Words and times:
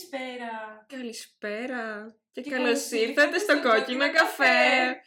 Καλησπέρα. 0.00 0.86
Καλησπέρα 0.88 2.14
και, 2.32 2.40
Και 2.40 2.50
καλώς 2.50 2.66
καλώς 2.66 2.90
ήρθατε 2.90 3.10
ήρθατε 3.10 3.38
στο 3.38 3.52
στο 3.52 3.68
κόκκινο 3.68 3.78
Κόκκινο 3.78 4.12
καφέ. 4.12 4.44
Καφέ. 4.44 5.00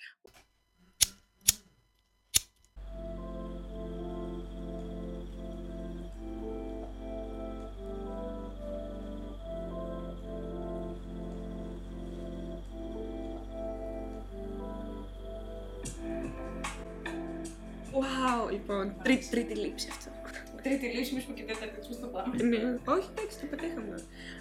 Wow, 17.94 18.52
λοιπόν, 18.52 18.96
τρίτη, 19.04 19.30
τρίτη 19.30 19.56
λήψη 19.56 19.88
αυτό. 19.92 20.23
Τρίτη 20.64 20.86
λύση, 20.86 21.14
μη 21.14 21.20
σου 21.22 21.28
πω 21.28 21.34
και 21.34 21.44
τέταρτη, 21.44 21.88
πώς 21.88 22.00
το 22.00 22.08
πάμε. 22.08 22.44
ναι. 22.44 22.78
Όχι, 22.86 23.10
εντάξει, 23.18 23.40
το 23.40 23.46
πετύχαμε. 23.50 23.96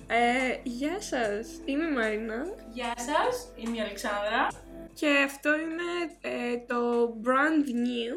Ε, 0.07 0.61
γεια 0.63 1.01
σας, 1.01 1.49
είμαι 1.65 1.85
η 1.85 1.91
Μαρίνα 1.93 2.45
Γεια 2.73 2.93
σας, 2.97 3.53
είμαι 3.57 3.77
η 3.77 3.81
Αλεξάνδρα. 3.81 4.49
και 4.95 5.09
αυτό 5.25 5.51
είναι 5.55 6.13
ε, 6.21 6.57
το 6.67 7.09
brand 7.25 7.69
new 7.69 8.13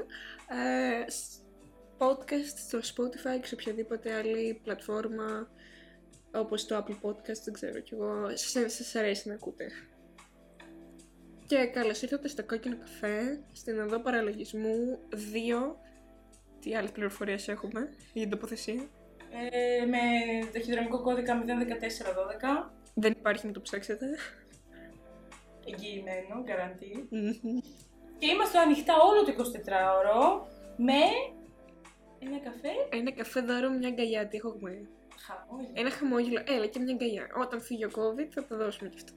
ε, 0.49 1.03
s- 1.07 1.41
podcast 1.97 2.57
στο 2.67 2.77
Spotify 2.79 3.39
και 3.41 3.47
σε 3.47 3.53
οποιαδήποτε 3.55 4.13
άλλη 4.13 4.59
πλατφόρμα 4.63 5.49
όπως 6.31 6.65
το 6.65 6.77
Apple 6.87 7.07
Podcast, 7.09 7.41
δεν 7.45 7.53
ξέρω 7.53 7.79
κι 7.79 7.93
εγώ, 7.93 8.29
σας, 8.33 8.73
σας 8.73 8.95
αρέσει 8.95 9.27
να 9.27 9.33
ακούτε. 9.33 9.67
Και 11.47 11.65
καλώς 11.65 12.01
ήρθατε 12.01 12.27
στο 12.27 12.43
Κόκκινο 12.45 12.77
Καφέ, 12.77 13.39
στην 13.51 13.79
οδό 13.79 13.99
παραλογισμού 13.99 14.99
2. 15.09 15.75
Τι 16.65 16.75
άλλες 16.75 16.91
πληροφορίες 16.91 17.47
έχουμε 17.47 17.89
για 18.13 18.21
την 18.21 18.29
τοποθεσία. 18.29 18.87
Ε, 19.51 19.85
με 19.85 19.99
ταχυδρομικό 20.53 21.01
κώδικα 21.01 21.43
01412. 22.67 22.71
Δεν 22.93 23.11
υπάρχει 23.11 23.45
να 23.45 23.51
το 23.51 23.61
ψάξετε. 23.61 24.05
Εγγυημένο, 25.65 26.43
γκαραντή. 26.43 27.07
Μμμ. 27.09 27.59
Και 28.17 28.27
είμαστε 28.27 28.57
ανοιχτά 28.59 28.93
όλο 28.97 29.23
το 29.23 29.33
24ωρο 29.43 30.47
με 30.77 31.01
ένα 32.19 32.39
καφέ. 32.39 32.69
Ένα 32.89 33.11
καφέ 33.11 33.41
δώρο, 33.41 33.69
μια 33.69 33.87
αγκαλιά, 33.87 34.27
τι 34.27 34.37
έχουμε. 34.37 34.87
Χαμόγελο. 35.25 35.71
Ένα 35.73 35.89
χαμόγελο, 35.89 36.43
έλα 36.47 36.65
και 36.65 36.79
μια 36.79 36.93
αγκαλιά. 36.93 37.27
Όταν 37.41 37.61
φύγει 37.61 37.85
ο 37.85 37.91
COVID 37.95 38.27
θα 38.29 38.45
το 38.45 38.57
δώσουμε 38.57 38.89
κι 38.89 38.95
αυτό. 38.95 39.13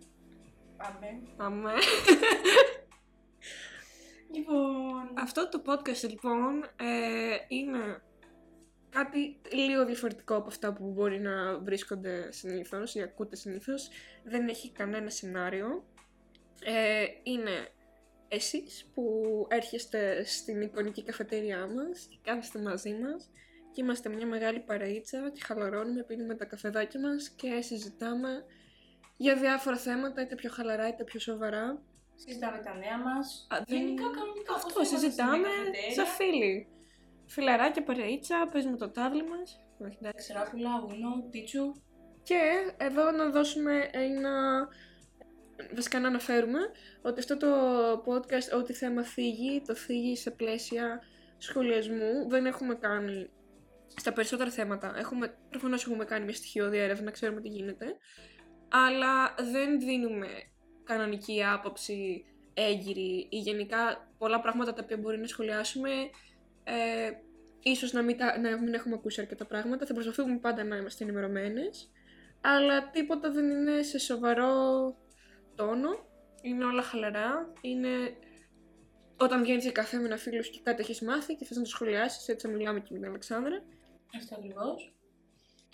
Αμέ. 0.76 1.20
Αμέ. 1.36 1.72
Λοιπόν, 4.38 5.10
Αυτό 5.14 5.48
το 5.48 5.62
podcast 5.66 6.08
λοιπόν 6.08 6.62
ε, 6.76 7.36
είναι 7.48 8.02
κάτι 8.90 9.40
λίγο 9.52 9.84
διαφορετικό 9.86 10.36
από 10.36 10.48
αυτά 10.48 10.72
που 10.72 10.90
μπορεί 10.90 11.20
να 11.20 11.58
βρίσκονται 11.58 12.32
συνήθως 12.32 12.94
ή 12.94 13.02
ακούτε 13.02 13.36
συνήθως. 13.36 13.88
Δεν 14.24 14.48
έχει 14.48 14.72
κανένα 14.72 15.10
σενάριο. 15.10 15.84
Ε, 16.64 17.04
είναι 17.22 17.68
εσείς 18.28 18.90
που 18.94 19.12
έρχεστε 19.50 20.24
στην 20.24 20.60
εικονική 20.60 21.02
καφετέριά 21.02 21.66
μας 21.66 22.06
και 22.10 22.18
κάθεστε 22.22 22.58
μαζί 22.58 22.94
μας 22.94 23.30
και 23.72 23.82
είμαστε 23.82 24.08
μια 24.08 24.26
μεγάλη 24.26 24.60
παραίτσα 24.60 25.30
και 25.34 25.42
χαλαρώνουμε, 25.44 26.02
πίνουμε 26.02 26.34
τα 26.34 26.44
καφεδάκια 26.44 27.00
μας 27.00 27.28
και 27.28 27.60
συζητάμε 27.60 28.44
για 29.16 29.36
διάφορα 29.36 29.76
θέματα, 29.76 30.22
είτε 30.22 30.34
πιο 30.34 30.50
χαλαρά 30.50 30.88
είτε 30.88 31.04
πιο 31.04 31.20
σοβαρά. 31.20 31.82
Συζητάμε 32.24 32.58
τα 32.66 32.74
νέα 32.74 32.98
μας. 33.06 33.46
Α, 33.50 33.56
δεν- 33.66 33.78
Γενικά 33.78 34.02
κανονικά. 34.18 34.52
πώς 34.52 34.64
Αυτό 34.64 34.70
είμαστε 34.80 34.96
στην 34.96 35.10
συζητάμε 35.10 35.48
καφετέρια. 35.48 35.92
σαν 35.94 36.06
φίλοι. 36.06 36.68
Φιλαράκια, 37.26 37.82
παρεΐτσα, 37.82 38.48
παίζουμε 38.52 38.76
το 38.76 38.88
τάβλι 38.90 39.24
μας. 39.32 39.48
Όχι, 39.84 39.96
εντάξει. 40.00 40.18
Ξεράπουλα, 40.32 40.80
βουνό, 40.80 41.28
τίτσου. 41.30 41.72
Και 42.22 42.40
εδώ 42.76 43.10
να 43.10 43.30
δώσουμε 43.30 43.88
ένα... 43.92 44.32
Βασικά 45.74 46.00
να 46.00 46.08
αναφέρουμε 46.08 46.58
ότι 47.02 47.18
αυτό 47.20 47.36
το 47.36 47.48
podcast, 48.06 48.58
ό,τι 48.58 48.72
θέμα 48.72 49.02
θίγει, 49.02 49.62
το 49.66 49.74
θίγει 49.74 50.16
σε 50.16 50.30
πλαίσια 50.30 51.00
σχολιασμού. 51.38 52.28
Δεν 52.28 52.46
έχουμε 52.46 52.74
κάνει 52.74 53.30
στα 53.96 54.12
περισσότερα 54.12 54.50
θέματα. 54.50 54.94
Έχουμε, 54.96 55.36
προφανώς 55.50 55.82
έχουμε 55.86 56.04
κάνει 56.04 56.24
μια 56.24 56.34
στοιχειώδη 56.34 56.78
έρευνα, 56.78 57.10
ξέρουμε 57.10 57.40
τι 57.40 57.48
γίνεται. 57.48 57.96
Αλλά 58.68 59.34
δεν 59.52 59.78
δίνουμε 59.80 60.28
κανονική 60.88 61.44
άποψη 61.44 62.24
έγκυρη 62.54 63.26
ή 63.30 63.38
γενικά 63.38 64.08
πολλά 64.18 64.40
πράγματα 64.40 64.72
τα 64.72 64.80
οποία 64.84 64.96
μπορεί 64.96 65.18
να 65.18 65.26
σχολιάσουμε 65.26 65.90
ε, 66.64 67.10
ίσως 67.62 67.92
να 67.92 68.02
μην, 68.02 68.16
τα- 68.16 68.38
να 68.38 68.58
μην 68.62 68.74
έχουμε 68.74 68.94
ακούσει 68.94 69.20
αρκετά 69.20 69.44
πράγματα. 69.44 69.86
Θα 69.86 69.94
προσπαθούμε 69.94 70.36
πάντα 70.38 70.64
να 70.64 70.76
είμαστε 70.76 71.04
ενημερωμένες. 71.04 71.90
Αλλά 72.40 72.90
τίποτα 72.90 73.30
δεν 73.30 73.50
είναι 73.50 73.82
σε 73.82 73.98
σοβαρό 73.98 74.52
τόνο. 75.54 76.06
Είναι 76.42 76.64
όλα 76.64 76.82
χαλαρά. 76.82 77.52
Είναι 77.60 77.88
όταν 79.20 79.42
βγαίνεις 79.42 79.62
για 79.62 79.72
καφέ 79.72 79.96
με 79.98 80.04
ένα 80.04 80.16
φίλο 80.16 80.40
και 80.42 80.60
κάτι 80.62 80.80
έχεις 80.82 81.00
μάθει 81.02 81.36
και 81.36 81.44
θες 81.44 81.56
να 81.56 81.62
το 81.62 81.68
σχολιάσεις, 81.68 82.28
έτσι 82.28 82.46
θα 82.46 82.52
μιλάμε 82.52 82.80
και 82.80 82.88
με 82.90 82.98
την 82.98 83.08
Αλεξάνδρα. 83.08 83.62
Αυτό 84.16 84.34
ακριβώς. 84.34 84.92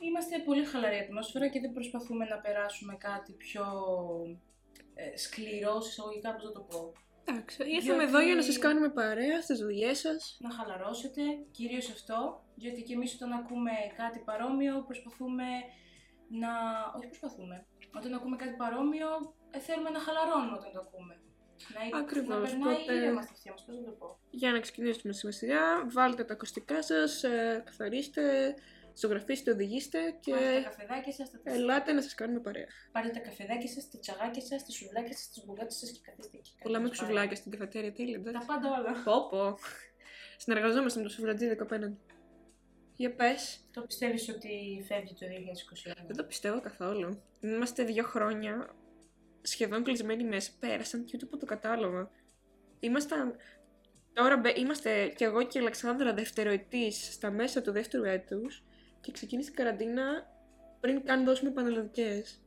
Είμαστε 0.00 0.38
πολύ 0.44 0.64
χαλαρή 0.64 0.96
ατμόσφαιρα 0.98 1.48
και 1.48 1.60
δεν 1.60 1.72
προσπαθούμε 1.72 2.24
να 2.24 2.36
περάσουμε 2.38 2.96
κάτι 3.00 3.32
πιο 3.32 3.64
ε, 4.94 5.16
σκληρός, 5.16 5.88
εισαγωγικά, 5.88 6.34
πώς 6.34 6.44
να 6.44 6.52
το 6.52 6.60
πω. 6.60 6.92
Εντάξει, 7.24 7.56
Διότι- 7.64 7.72
ήρθαμε 7.84 8.02
εδώ 8.02 8.20
για 8.20 8.34
να 8.34 8.42
σας 8.42 8.58
κάνουμε 8.58 8.88
παρέα 8.88 9.42
στις 9.42 9.58
δουλειές 9.58 9.98
σας. 9.98 10.36
Να 10.40 10.50
χαλαρώσετε, 10.50 11.22
κυρίως 11.50 11.90
αυτό, 11.90 12.44
γιατί 12.54 12.82
και 12.82 12.92
εμείς 12.92 13.14
όταν 13.14 13.32
ακούμε 13.32 13.70
κάτι 13.96 14.18
παρόμοιο 14.18 14.82
προσπαθούμε 14.86 15.44
να... 16.28 16.50
Όχι 16.96 17.06
προσπαθούμε. 17.06 17.66
Όταν 17.96 18.14
ακούμε 18.14 18.36
κάτι 18.36 18.54
παρόμοιο, 18.56 19.08
ε, 19.50 19.58
θέλουμε 19.58 19.90
να 19.90 19.98
χαλαρώνουμε 19.98 20.56
όταν 20.60 20.72
το 20.72 20.80
ακούμε. 20.80 21.14
Να, 21.74 21.98
Ακριβώς, 21.98 22.28
να 22.28 22.48
περνάει 22.48 22.74
οπότε- 22.74 22.94
ήρεμα 22.94 23.22
στα 23.22 23.32
αυτιά 23.32 23.52
μας, 23.52 23.64
πώς 23.64 23.76
να 23.76 23.82
το 23.84 23.90
πω. 23.90 24.18
Για 24.30 24.52
να 24.52 24.60
ξεκινήσουμε 24.60 25.12
σιγά 25.12 25.32
σιγά, 25.32 25.62
βάλτε 25.92 26.24
τα 26.24 26.32
ακουστικά 26.32 26.82
σας, 26.82 27.24
καθαρίστε, 27.64 28.54
ζωγραφίστε, 28.96 29.50
οδηγήστε 29.50 29.98
και 30.20 30.30
Πάρτε 30.30 30.60
τα 30.62 30.68
καφεδάκια 30.68 31.12
σας, 31.12 31.30
τα 31.30 31.38
ελάτε 31.44 31.92
να 31.92 32.02
σας 32.02 32.14
κάνουμε 32.14 32.40
παρέα. 32.40 32.66
Πάρτε 32.92 33.08
τα 33.10 33.18
καφεδάκια 33.20 33.68
σας, 33.68 33.90
τα 33.90 33.98
τσαγάκια 33.98 34.42
σας, 34.42 34.64
τα 34.64 34.70
σουβλάκια 34.70 35.12
σας, 35.16 35.28
τις 35.30 35.44
μπουγάτες 35.44 35.76
σας 35.76 35.90
και 35.90 35.98
καθίστε 36.02 36.36
εκεί. 36.36 36.50
Πουλάμε 36.62 36.84
Κάντε 36.84 36.88
μας 36.88 36.98
ξουβλάκια 36.98 37.36
στην 37.36 37.50
καφετέρια, 37.50 37.92
τι 37.92 38.06
λέτε. 38.06 38.18
παρέα. 38.18 38.40
Τα 38.40 38.46
πάντα 38.46 38.68
όλα. 38.78 39.02
Πω 39.04 39.28
πω. 39.30 39.58
Συνεργαζόμαστε 40.36 40.98
με 41.00 41.06
το 41.06 41.12
σουβλατζίδικο 41.12 41.62
απέναντι. 41.62 41.98
Για 42.96 43.14
πες. 43.14 43.60
Το 43.72 43.80
πιστεύεις 43.82 44.28
ότι 44.28 44.84
φεύγει 44.88 45.14
το 45.14 45.26
2021. 45.26 46.04
Δεν 46.06 46.16
το 46.16 46.24
πιστεύω 46.24 46.60
καθόλου. 46.60 47.22
Είμαστε 47.40 47.84
δύο 47.84 48.04
χρόνια 48.04 48.74
σχεδόν 49.42 49.82
κλεισμένοι 49.82 50.24
μέσα. 50.24 50.50
Πέρασαν 50.60 51.04
και 51.04 51.12
ούτε 51.14 51.26
που 51.26 51.38
το 51.38 51.46
κατάλαβα. 51.46 52.10
Ήμασταν... 52.80 53.36
Τώρα 54.12 54.36
μπε- 54.36 54.58
είμαστε 54.58 55.08
κι 55.16 55.24
εγώ 55.24 55.42
και 55.42 55.58
η 55.58 55.60
Αλεξάνδρα 55.60 56.14
δευτεροετής 56.14 57.12
στα 57.12 57.30
μέσα 57.30 57.62
του 57.62 57.72
δεύτερου 57.72 58.04
έτους 58.04 58.64
και 59.04 59.12
ξεκίνησε 59.12 59.50
η 59.50 59.54
καραντίνα 59.54 60.04
πριν 60.80 61.04
καν 61.04 61.24
δώσουμε 61.24 61.50
πανελλαδικές. 61.50 62.38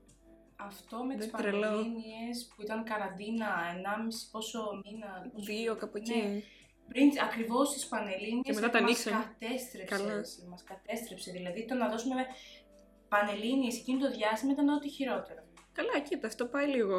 Αυτό 0.55 0.97
με 1.03 1.15
Δεν 1.15 1.17
τις 1.29 1.31
τρελό. 1.41 1.59
πανελλήνιες 1.61 2.47
που 2.55 2.61
ήταν 2.61 2.83
καραντίνα 2.83 3.47
1,5 3.75 4.27
πόσο 4.31 4.81
μήνα. 4.85 5.29
πόσο- 5.33 5.45
Δύο 5.45 5.75
κάπου 5.75 5.97
εκεί. 5.97 6.15
Ναι. 6.17 6.41
Πριν 6.87 7.11
ακριβώς 7.27 7.73
τις 7.73 7.85
πανελλήνιες 7.87 8.41
Και 8.43 8.53
μετά 8.53 8.69
τα 8.69 8.81
μας 8.81 8.89
ανοίξανε. 9.07 9.35
κατέστρεψε. 9.39 9.95
Καλά. 9.95 10.13
έτσι, 10.13 10.45
Μας 10.49 10.63
κατέστρεψε. 10.63 11.31
Δηλαδή 11.31 11.65
το 11.65 11.73
να 11.75 11.89
δώσουμε 11.89 12.15
πανελλήνιες 13.07 13.77
εκείνο 13.77 13.99
το 13.99 14.11
διάστημα 14.11 14.51
ήταν 14.51 14.69
ό,τι 14.69 14.89
χειρότερο. 14.89 15.41
Καλά, 15.71 15.99
κοίτα, 15.99 16.27
αυτό 16.27 16.45
πάει 16.45 16.67
λίγο 16.67 16.97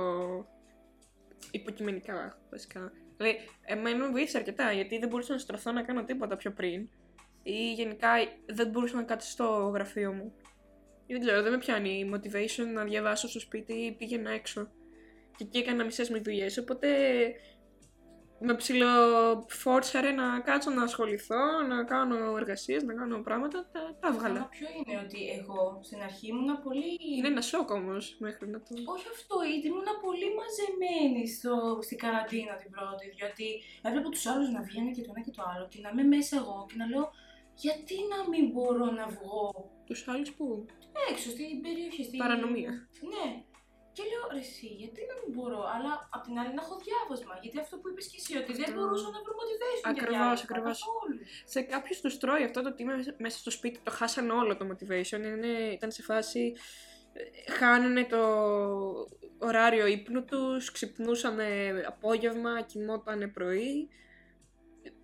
υποκειμενικά 1.50 2.38
βασικά. 2.50 2.92
Δηλαδή, 3.16 3.38
εμένα 3.64 3.96
με 3.96 4.08
βοήθησε 4.10 4.36
αρκετά 4.38 4.72
γιατί 4.72 4.98
δεν 4.98 5.08
μπορούσα 5.08 5.32
να 5.32 5.38
στρωθώ 5.38 5.72
να 5.72 5.82
κάνω 5.82 6.04
τίποτα 6.04 6.36
πιο 6.36 6.52
πριν. 6.52 6.88
Ή 7.50 7.72
γενικά 7.72 8.09
δεν 8.47 8.69
μπορούσα 8.69 8.97
να 8.97 9.03
κάτσω 9.03 9.31
στο 9.31 9.70
γραφείο 9.75 10.12
μου. 10.12 10.32
Ή 11.06 11.12
δεν 11.12 11.20
ξέρω, 11.20 11.42
δεν 11.42 11.53
με 11.53 11.59
πιάνει 11.59 11.91
η 11.98 12.10
motivation 12.14 12.66
να 12.75 12.84
διαβάσω 12.84 13.28
στο 13.28 13.40
σπίτι 13.40 13.73
ή 13.73 13.93
πήγαινα 13.93 14.31
έξω. 14.31 14.70
Και 15.37 15.44
εκεί 15.44 15.58
έκανα 15.58 15.84
μισές 15.84 16.11
με 16.11 16.19
δουλειέ. 16.19 16.46
Οπότε 16.61 16.88
με 18.40 18.55
ψιλοφόρτσαρε 18.55 20.11
να 20.11 20.40
κάτσω 20.40 20.70
να 20.70 20.82
ασχοληθώ, 20.82 21.44
να 21.69 21.84
κάνω 21.84 22.37
εργασίες, 22.37 22.82
να 22.82 22.94
κάνω 22.94 23.23
πράγματα. 23.23 23.69
Τα, 23.73 23.81
τα 24.00 24.08
Το 24.08 24.14
έβγαλα. 24.14 24.34
θέμα 24.34 24.49
ποιο 24.56 24.67
είναι 24.78 24.94
ότι 25.05 25.20
εγώ 25.38 25.81
στην 25.82 26.00
αρχή 26.02 26.26
ήμουνα 26.28 26.56
πολύ... 26.58 26.88
Είναι 27.17 27.28
ένα 27.34 27.40
σοκ 27.40 27.70
όμως 27.70 28.17
μέχρι 28.19 28.49
να 28.49 28.58
το. 28.58 28.70
Όχι 28.94 29.06
αυτό, 29.17 29.37
γιατί 29.50 29.67
ήμουνα 29.73 29.94
πολύ 30.06 30.28
μαζεμένη 30.38 31.23
στο, 31.37 31.78
στην 31.87 31.99
καραντίνα 31.99 32.55
την 32.62 32.70
πρώτη. 32.75 33.05
Διότι 33.17 33.46
έβλεπα 33.87 34.08
τους 34.14 34.26
άλλους 34.26 34.49
να 34.56 34.61
βγαίνουν 34.69 34.93
και 34.93 35.02
το 35.02 35.11
ένα 35.14 35.25
και 35.26 35.34
το 35.38 35.43
άλλο 35.52 35.64
και 35.73 35.78
να 35.84 35.88
είμαι 35.93 36.05
μέσα 36.17 36.37
εγώ 36.37 36.56
και 36.69 36.76
να 36.82 36.87
λέω 36.93 37.06
γιατί 37.64 37.96
να 38.12 38.19
μην 38.31 38.44
μπορώ 38.52 38.87
να 39.00 39.06
βγω 39.14 39.40
Τους 39.87 40.08
άλλους 40.08 40.31
που; 40.37 40.66
έξω 41.10 41.28
στην 41.31 41.60
περιοχή. 41.64 42.02
Στην... 42.05 42.19
Παρανομία. 42.19 42.72
Ναι. 43.12 43.26
Και 43.93 44.02
λέω 44.10 44.25
ρε 44.32 44.43
εσύ, 44.49 44.66
γιατί 44.82 45.00
να 45.10 45.14
μην 45.20 45.31
μπορώ, 45.34 45.60
αλλά 45.75 45.93
απ' 46.16 46.25
την 46.26 46.38
άλλη 46.38 46.52
να 46.58 46.62
έχω 46.64 46.75
διάβασμα. 46.87 47.34
Γιατί 47.43 47.58
αυτό 47.64 47.75
που 47.78 47.88
είπες 47.88 48.06
και 48.10 48.19
εσύ, 48.20 48.32
ότι 48.43 48.52
δεν 48.52 48.69
Αυτό. 48.69 48.75
μπορούσα 48.81 49.08
να 49.16 49.20
βρω 49.25 49.32
motivation. 49.40 49.82
για 49.82 49.90
Ακριβώς, 49.90 50.16
διάβασμα 50.16 50.46
ακριβώς. 50.49 50.78
καθόλου. 50.78 51.19
Σε 51.55 51.60
κάποιους 51.72 52.00
τους 52.00 52.19
τρώει 52.19 52.44
αυτό 52.49 52.58
το 52.62 52.69
ότι 52.69 52.82
είμαι 52.82 52.96
μέσα 53.19 53.38
στο 53.38 53.50
σπίτι, 53.50 53.78
το 53.87 53.90
χάσαν 53.90 54.31
όλο 54.31 54.56
το 54.56 54.64
motivation. 54.70 55.20
Είναι, 55.32 55.52
ήταν 55.76 55.90
σε 55.90 56.02
φάση. 56.02 56.52
χάνουν 57.58 58.08
το 58.08 58.22
ωράριο 59.38 59.87
ύπνου 59.87 60.25
τους, 60.25 60.70
ξυπνούσαν 60.70 61.38
απόγευμα, 61.87 62.62
κοιμόταν 62.62 63.31
πρωί, 63.32 63.88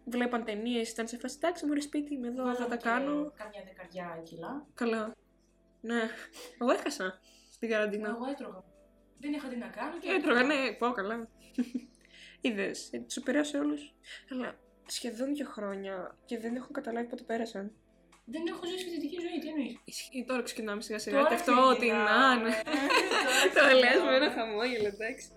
βλέπαν 0.05 0.45
ταινίες, 0.45 0.91
ήταν 0.91 1.09
σε 1.09 1.19
φάση 1.19 1.41
τάξη, 1.41 1.67
μου 1.67 1.81
σπίτι, 1.81 2.15
είμαι 2.15 2.29
εδώ, 2.29 2.55
θα 2.55 2.67
τα 2.67 2.77
κάνω. 2.77 3.33
Κάμια 3.37 3.63
δεκαριά 3.65 4.21
κιλά. 4.25 4.67
Καλά. 4.75 5.13
Ναι. 5.81 6.03
Εγώ 6.61 6.71
έχασα 6.71 7.21
στην 7.53 7.69
καραντίνα. 7.69 8.09
Εγώ 8.09 8.31
έτρωγα. 8.31 8.65
Δεν 9.19 9.33
είχα 9.33 9.49
τι 9.49 9.57
να 9.57 9.67
κάνω 9.67 9.99
και 9.99 10.09
Έτρωγα, 10.11 10.43
ναι, 10.43 10.73
πω 10.79 10.91
καλά. 10.91 11.29
Είδες, 12.41 12.91
τους 13.07 13.17
επηρέασε 13.17 13.59
όλους. 13.59 13.95
Αλλά 14.31 14.59
σχεδόν 14.87 15.35
δύο 15.35 15.47
χρόνια 15.47 16.17
και 16.25 16.39
δεν 16.39 16.57
έχω 16.57 16.69
καταλάβει 16.73 17.07
πότε 17.09 17.23
πέρασαν. 17.23 17.73
Δεν 18.27 18.43
έχω 18.49 18.67
ζήσει 18.67 18.85
φοιτητική 18.85 19.17
ζωή, 19.21 19.39
τι 19.41 19.49
εννοείς; 19.49 19.81
Ισχύει, 19.85 20.25
τώρα 20.29 20.43
ξεκινάμε 20.43 20.83
σιγά 20.83 20.99
σιγά. 20.99 21.17
Τώρα 21.17 21.29
Και 21.29 21.35
αυτό 21.35 21.53
ότι 21.69 21.77
ξεκινάμε. 21.79 22.11
να 22.11 22.41
είναι. 22.41 22.49
Ε, 22.49 23.49
Το 23.55 23.61
τώρα 23.61 23.73
λες 23.75 23.83
με 23.83 23.89
ξεκινάμε. 23.89 24.17
ένα 24.17 24.31
χαμόγελο, 24.31 24.87
εντάξει. 24.87 25.29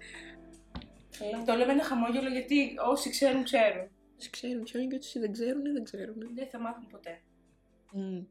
Ε, 1.20 1.44
Το 1.46 1.54
λέμε 1.54 1.72
ένα 1.72 1.84
χαμόγελο 1.84 2.30
γιατί 2.30 2.76
όσοι 2.92 3.10
ξέρουν, 3.10 3.44
ξέρουν. 3.44 3.90
Όσοι 4.18 4.30
ξέρουν, 4.30 4.64
ξέρουν 4.64 4.90
και 4.90 4.96
όσοι 4.96 5.20
δεν 5.20 5.32
ξέρουν, 5.32 5.62
δεν 5.62 5.84
ξέρουν. 5.84 6.30
Δεν 6.34 6.48
θα 6.48 6.60
μάθουν 6.60 6.88
ποτέ. 6.88 7.22
Μμ. 7.92 8.24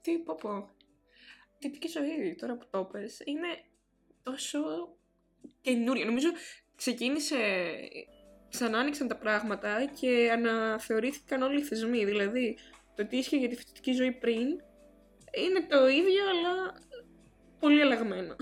Τι 0.00 0.18
πω 0.18 0.34
πω. 0.34 0.70
Τυπική 1.58 1.88
ζωή 1.88 2.34
τώρα 2.34 2.56
που 2.56 2.66
το 2.70 2.84
πες, 2.84 3.22
είναι 3.24 3.46
τόσο 4.22 4.60
καινούρια. 5.60 6.04
Νομίζω 6.04 6.28
ξεκίνησε, 6.76 7.38
ξανά 8.48 8.78
άνοιξαν 8.78 9.08
τα 9.08 9.16
πράγματα 9.16 9.84
και 10.00 10.30
αναθεωρήθηκαν 10.32 11.42
όλοι 11.42 11.60
οι 11.60 11.62
θεσμοί. 11.62 12.04
Δηλαδή, 12.04 12.58
το 12.94 13.06
τι 13.06 13.16
ίσχυε 13.16 13.36
για 13.36 13.48
τη 13.48 13.56
φοιτητική 13.56 13.92
ζωή 13.92 14.12
πριν 14.12 14.46
είναι 15.36 15.66
το 15.68 15.88
ίδιο, 15.88 16.28
αλλά 16.28 16.74
πολύ 17.58 17.80
αλλαγμένο. 17.80 18.36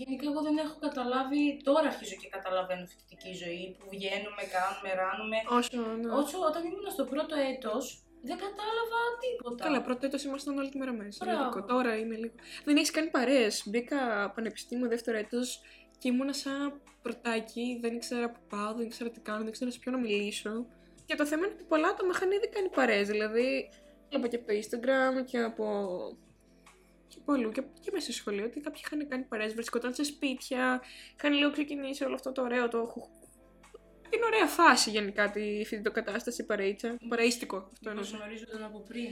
Γενικά, 0.00 0.24
εγώ 0.30 0.40
δεν 0.48 0.56
έχω 0.64 0.76
καταλάβει. 0.86 1.42
Τώρα 1.68 1.86
αρχίζω 1.92 2.16
και 2.22 2.28
καταλαβαίνω 2.36 2.84
φοιτητική 2.90 3.32
ζωή 3.42 3.62
που 3.78 3.86
βγαίνουμε, 3.94 4.42
κάνουμε, 4.56 4.88
ράνουμε. 5.00 5.36
Όσο, 5.58 5.80
ναι. 6.02 6.10
Όσο 6.20 6.36
όταν 6.48 6.62
ήμουν 6.68 6.86
στο 6.96 7.04
πρώτο 7.12 7.34
έτος, 7.52 7.84
δεν 8.28 8.36
κατάλαβα 8.46 9.00
τίποτα. 9.22 9.64
Καλά, 9.64 9.80
πρώτο 9.82 10.06
έτος 10.06 10.22
ήμασταν 10.24 10.58
όλη 10.58 10.68
τη 10.72 10.78
μέρα 10.78 10.92
μέσα. 10.92 11.24
Μπράβο. 11.24 11.42
Λογικό. 11.42 11.64
Τώρα 11.72 11.92
είναι 12.00 12.16
λίγο. 12.22 12.34
Δεν 12.64 12.76
έχεις 12.76 12.90
κάνει 12.90 13.08
παρέες. 13.16 13.62
Μπήκα 13.66 13.98
πανεπιστήμιο 14.34 14.88
δεύτερο 14.88 15.16
έτος 15.18 15.60
και 15.98 16.08
ήμουνα 16.08 16.32
σαν 16.32 16.80
πρωτάκι. 17.02 17.78
Δεν 17.80 17.94
ήξερα 17.94 18.30
που 18.30 18.40
πάω, 18.48 18.72
δεν 18.74 18.86
ήξερα 18.86 19.10
τι 19.10 19.20
κάνω, 19.20 19.38
δεν 19.38 19.48
ήξερα 19.48 19.70
σε 19.70 19.78
ποιον 19.78 19.94
να 19.94 20.00
μιλήσω. 20.00 20.66
Και 21.06 21.14
το 21.14 21.26
θέμα 21.26 21.46
είναι 21.46 21.54
ότι 21.54 21.64
πολλά 21.64 21.88
άτομα 21.88 22.12
είχαν 22.14 22.30
ήδη 22.30 22.48
κάνει 22.48 22.68
παρέες. 22.68 23.08
Δηλαδή, 23.08 23.68
βλέπω 24.08 24.26
και 24.26 24.36
από 24.36 24.46
το 24.46 24.52
Instagram 24.60 25.24
και 25.24 25.38
από. 25.38 25.64
Και 27.26 27.32
από 27.32 27.32
αλλού 27.32 27.50
και, 27.50 27.62
και 27.80 27.90
μέσα 27.92 28.04
στο 28.04 28.12
σχολείο 28.12 28.44
ότι 28.44 28.60
κάποιοι 28.60 28.80
είχαν 28.84 29.08
κάνει 29.08 29.22
παρέες, 29.22 29.54
βρισκόταν 29.54 29.94
σε 29.94 30.04
σπίτια, 30.04 30.82
είχαν 31.16 31.32
λίγο 31.32 31.50
ξεκινήσει 31.50 32.04
όλο 32.04 32.14
αυτό 32.14 32.32
το 32.32 32.42
ωραίο, 32.42 32.68
το 32.68 32.84
χου- 32.84 33.10
την 34.10 34.22
ωραία 34.22 34.46
φάση 34.46 34.90
γενικά 34.90 35.30
τη 35.30 35.64
φοιτητοκατάσταση, 35.64 36.46
παρέιτσα. 36.46 36.96
Παραίστικο 37.08 37.56
αυτό 37.56 37.90
εννοώ. 37.90 38.04
Όπως 38.04 38.18
γνωρίζονταν 38.18 38.62
από 38.64 38.80
πριν. 38.88 39.08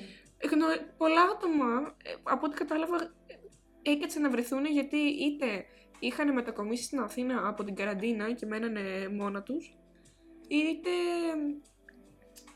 Γνω... 0.51 0.67
Πολλά 0.97 1.23
άτομα, 1.23 1.97
ε, 2.03 2.15
από 2.23 2.47
ό,τι 2.47 2.57
κατάλαβα, 2.57 2.97
ε, 3.27 3.91
έκατσαν 3.91 4.23
να 4.23 4.31
βρεθούν 4.31 4.67
γιατί 4.67 4.97
είτε 4.97 5.65
είχαν 5.99 6.33
μετακομίσει 6.33 6.85
στην 6.85 6.99
Αθήνα 6.99 7.49
από 7.49 7.65
την 7.65 7.75
καραντίνα 7.75 8.33
και 8.33 8.47
μένανε 8.47 9.09
μόνα 9.09 9.43
τους, 9.43 9.77
είτε 10.49 10.91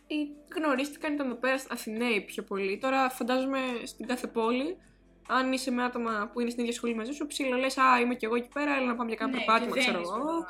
ή 0.06 0.28
γνωρίστηκαν, 0.56 1.14
ήταν 1.14 1.26
εδώ 1.26 1.34
πέρα 1.34 1.62
Αθηναίοι 1.68 2.20
πιο 2.20 2.42
πολύ. 2.42 2.78
Τώρα 2.78 3.10
φαντάζομαι 3.10 3.58
στην 3.84 4.06
κάθε 4.06 4.26
πόλη, 4.26 4.76
αν 5.28 5.52
είσαι 5.52 5.70
με 5.70 5.82
άτομα 5.84 6.30
που 6.32 6.40
είναι 6.40 6.50
στην 6.50 6.62
ίδια 6.62 6.74
σχολή 6.74 6.94
μαζί 6.94 7.12
σου, 7.12 7.26
ψήλο 7.26 7.56
λες 7.56 7.78
«Α, 7.78 8.00
είμαι 8.00 8.14
κι 8.14 8.24
εγώ 8.24 8.34
εκεί 8.34 8.48
πέρα, 8.54 8.74
έλα 8.76 8.86
να 8.86 8.94
πάμε 8.94 9.08
για 9.08 9.18
κάνα 9.18 9.30
Ναι, 9.30 9.36
περπάτημα, 9.36 9.74
και 9.74 9.80
ξέρω 9.80 9.92
δένεις 9.92 10.10
με 10.10 10.16
εγώ». 10.16 10.24
τον 10.26 10.34
άλλο. 10.36 10.46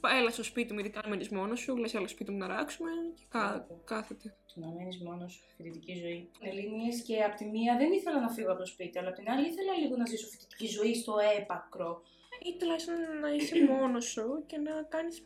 «Πα- 0.00 0.16
Έλα 0.16 0.30
στο 0.30 0.42
σπίτι 0.42 0.72
μου, 0.72 0.78
ειδικά 0.78 1.00
αν 1.04 1.10
μένεις 1.10 1.28
μόνος 1.28 1.60
σου, 1.60 1.76
λες 1.76 1.94
έλα 1.94 2.06
στο 2.06 2.14
σπίτι 2.14 2.30
μου 2.30 2.38
να 2.38 2.46
ράξουμε 2.46 2.90
και 3.14 3.24
κα... 3.28 3.38
Μπράβο. 3.66 3.82
κάθεται. 3.84 4.34
Το 4.54 4.60
να 4.60 4.66
μένεις 4.76 4.98
μόνος 5.02 5.32
σου, 5.32 5.42
φοιτητική 5.56 5.94
ζωή. 6.02 6.30
Ελληνίε 6.40 6.90
και 7.06 7.22
από 7.22 7.36
τη 7.36 7.44
μία 7.44 7.76
δεν 7.76 7.92
ήθελα 7.92 8.20
να 8.20 8.28
φύγω 8.28 8.50
από 8.50 8.58
το 8.60 8.66
σπίτι, 8.66 8.98
αλλά 8.98 9.08
από 9.08 9.16
την 9.18 9.30
άλλη 9.30 9.46
ήθελα 9.48 9.72
λίγο 9.82 9.96
να 9.96 10.06
ζήσω 10.06 10.26
φοιτητική 10.28 10.66
ζωή 10.66 10.94
στο 10.94 11.14
έπακρο. 11.40 12.02
ή 12.42 12.56
τουλάχιστον 12.58 12.94
να 13.20 13.28
είσαι 13.30 13.64
μόνος 13.64 14.04
σου 14.04 14.44
και 14.46 14.56
να 14.56 14.72
κάνεις. 14.88 15.24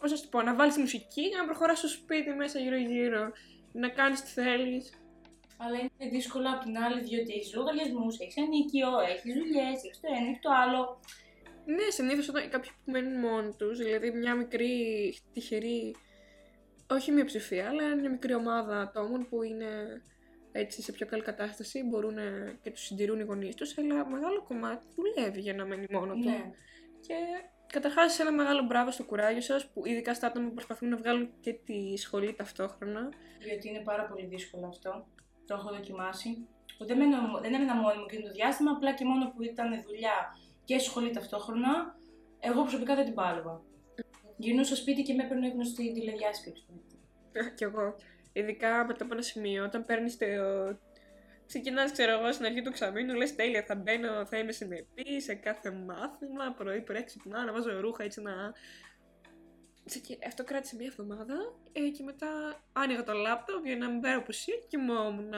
Πώς 0.00 0.10
να 0.10 0.16
σου 0.16 0.22
το 0.22 0.28
πω, 0.30 0.42
να 0.42 0.54
βάλεις 0.54 0.76
μουσική 0.76 1.28
και 1.30 1.36
να 1.36 1.44
προχωράς 1.44 1.78
στο 1.78 1.88
σπίτι 1.88 2.30
μέσα 2.30 2.58
γύρω-γύρω. 2.58 3.30
Να 3.72 3.88
κάνεις 3.88 4.22
τι 4.22 4.28
θέλεις. 4.30 4.97
Αλλά 5.60 5.76
είναι 5.78 6.10
δύσκολο 6.10 6.48
από 6.54 6.64
την 6.64 6.78
άλλη, 6.78 7.00
διότι 7.00 7.32
έχεις 7.32 7.54
λογαριασμούς, 7.54 8.18
έχεις 8.18 8.38
ανίκιο, 8.38 8.88
έχεις 9.00 9.34
δουλειές, 9.34 9.84
έχεις 9.84 10.00
το 10.00 10.08
ένα, 10.16 10.28
έχεις 10.28 10.40
το 10.40 10.50
άλλο. 10.62 11.00
Ναι, 11.64 11.90
συνήθως 11.90 12.28
όταν 12.28 12.50
κάποιοι 12.50 12.70
που 12.70 12.90
μένουν 12.90 13.18
μόνοι 13.20 13.54
τους, 13.58 13.78
δηλαδή 13.78 14.10
μια 14.10 14.34
μικρή 14.34 14.72
τυχερή. 15.32 15.94
Όχι 16.90 17.12
μειοψηφία, 17.12 17.68
αλλά 17.68 17.96
μια 17.96 18.10
μικρή 18.10 18.34
ομάδα 18.34 18.80
ατόμων 18.80 19.28
που 19.28 19.42
είναι 19.42 20.02
έτσι 20.52 20.82
σε 20.82 20.92
πιο 20.92 21.06
καλή 21.06 21.22
κατάσταση, 21.22 21.82
μπορούν 21.82 22.16
και 22.62 22.70
τους 22.70 22.84
συντηρούν 22.84 23.20
οι 23.20 23.22
γονείς 23.22 23.54
τους, 23.54 23.78
αλλά 23.78 24.06
μεγάλο 24.06 24.42
κομμάτι 24.42 24.84
δουλεύει 24.96 25.40
για 25.40 25.54
να 25.54 25.64
μένει 25.64 25.86
μόνο 25.90 26.12
του. 26.12 26.28
Ναι. 26.28 26.50
Και 27.00 27.14
καταρχάς 27.72 28.18
ένα 28.18 28.32
μεγάλο 28.32 28.62
μπράβο 28.62 28.90
στο 28.90 29.04
κουράγιο 29.04 29.40
σας, 29.40 29.70
που 29.70 29.86
ειδικά 29.86 30.14
στα 30.14 30.26
άτομα 30.26 30.48
που 30.48 30.54
προσπαθούν 30.54 30.88
να 30.88 30.96
βγάλουν 30.96 31.30
και 31.40 31.52
τη 31.52 31.96
σχολή 31.96 32.34
ταυτόχρονα. 32.34 33.08
Διότι 33.38 33.68
είναι 33.68 33.82
πάρα 33.84 34.04
πολύ 34.06 34.26
δύσκολο 34.26 34.66
αυτό. 34.66 35.06
Το 35.48 35.54
έχω 35.54 35.68
δοκιμάσει. 35.74 36.48
Δεν, 36.78 36.96
μένω, 36.96 37.16
δεν 37.42 37.54
έμενα 37.54 37.74
μόνη 37.74 37.98
μου 37.98 38.04
εκείνο 38.08 38.26
το 38.26 38.32
διάστημα, 38.32 38.70
απλά 38.70 38.94
και 38.94 39.04
μόνο 39.04 39.30
που 39.30 39.42
ήταν 39.42 39.82
δουλειά 39.86 40.18
και 40.64 40.78
σχολή 40.78 41.10
ταυτόχρονα, 41.10 41.96
εγώ 42.40 42.60
προσωπικά 42.60 42.94
δεν 42.94 43.04
την 43.04 43.14
πάλευα. 43.14 43.62
Γυρνούσα 44.36 44.76
σπίτι 44.76 45.02
και 45.02 45.14
με 45.14 45.22
έπαιρνε 45.24 45.48
γνωστή 45.48 45.92
τηλεδιάσκεψη. 45.92 46.66
Κι 47.56 47.64
εγώ. 47.64 47.96
Ειδικά 48.32 48.84
μετά 48.86 49.04
από 49.04 49.14
ένα 49.14 49.22
σημείο, 49.22 49.64
όταν 49.64 49.84
παίρνεις 49.84 50.18
το. 50.18 50.26
Ξεκινάς, 51.46 51.92
ξέρω 51.92 52.12
εγώ, 52.12 52.32
στην 52.32 52.44
αρχή 52.46 52.62
του 52.62 52.68
εξαμήνου, 52.68 53.14
λες 53.14 53.34
τέλεια, 53.34 53.64
θα 53.66 53.74
μπαίνω, 53.74 54.26
θα 54.26 54.38
είμαι 54.38 54.52
συνεπής 54.52 55.24
σε 55.24 55.34
κάθε 55.34 55.70
μάθημα. 55.70 56.52
Πρωί-πρωί 56.56 57.04
ξυπνάω, 57.04 57.42
να 57.42 57.52
βάζω 57.52 57.80
ρούχα 57.80 58.04
έτσι 58.04 58.20
να. 58.22 58.32
Ξεκι- 59.88 60.26
Αυτό 60.26 60.44
κράτησε 60.44 60.76
μία 60.76 60.86
εβδομάδα 60.86 61.34
ε, 61.72 61.80
και 61.88 62.02
μετά 62.02 62.28
άνοιγα 62.72 63.02
το 63.02 63.12
λάπτοπ 63.12 63.66
για 63.66 63.76
να 63.76 63.88
μην 63.90 64.00
παίρνω 64.00 64.18
απουσία 64.18 64.54
και 64.54 64.66
κοιμόμουν. 64.68 65.32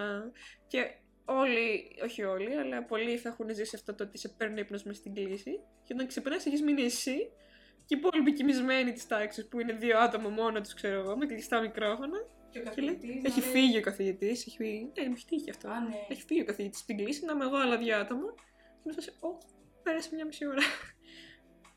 Και 0.67 0.91
όλοι, 1.25 1.97
όχι 2.05 2.23
όλοι, 2.23 2.55
αλλά 2.56 2.85
πολλοί 2.85 3.17
θα 3.17 3.29
έχουν 3.29 3.55
ζήσει 3.55 3.76
αυτό 3.76 3.94
το 3.94 4.05
ότι 4.05 4.19
σε 4.19 4.29
παίρνει 4.29 4.61
ύπνος 4.61 4.82
μες 4.82 4.97
στην 4.97 5.14
κλίση. 5.14 5.61
Και 5.85 5.92
όταν 5.95 6.07
ξυπνά, 6.07 6.35
έχεις 6.35 6.62
μείνει 6.62 6.83
εσύ 6.83 7.16
και 7.87 7.95
οι 7.97 7.99
υπόλοιποι 7.99 8.33
κοιμισμένοι 8.33 8.92
της 8.92 9.07
τάξης 9.07 9.49
που 9.49 9.61
είναι 9.61 9.73
δύο 9.73 9.99
άτομα 9.99 10.28
μόνο 10.28 10.61
τους, 10.61 10.75
ξέρω 10.75 11.00
εγώ, 11.00 11.16
με 11.16 11.26
κλειστά 11.26 11.61
μικρόφωνα. 11.61 12.19
Και 12.50 12.59
ο 12.59 12.62
Και 12.75 12.80
λέει, 12.80 12.95
καθηγητής 12.95 13.25
έχει 13.25 13.40
να 13.40 13.47
λέει- 13.47 13.54
φύγει 13.54 13.78
ο 13.78 13.80
καθηγητής. 13.80 14.47
Έχει 14.47 14.57
φύγει. 14.57 14.92
Ναι, 14.99 15.07
μου 15.09 15.12
έχει 15.16 15.25
τύχει 15.26 15.50
αυτό. 15.50 15.69
Α, 15.69 15.80
ναι. 15.80 15.95
Έχει 16.09 16.23
φύγει 16.23 16.40
ο 16.40 16.45
καθηγητής 16.45 16.78
στην 16.80 16.97
κλίση, 16.97 17.25
να 17.25 17.33
είμαι 17.33 17.45
εγώ 17.45 17.57
άλλα 17.57 17.78
δύο 17.78 17.97
άτομα. 17.99 18.35
Και 18.83 18.83
μέσα 18.85 19.00
σε. 19.00 19.12
Ω, 19.21 19.38
πέρασε 19.83 20.14
μια 20.14 20.25
μισή 20.26 20.47
ώρα. 20.47 20.62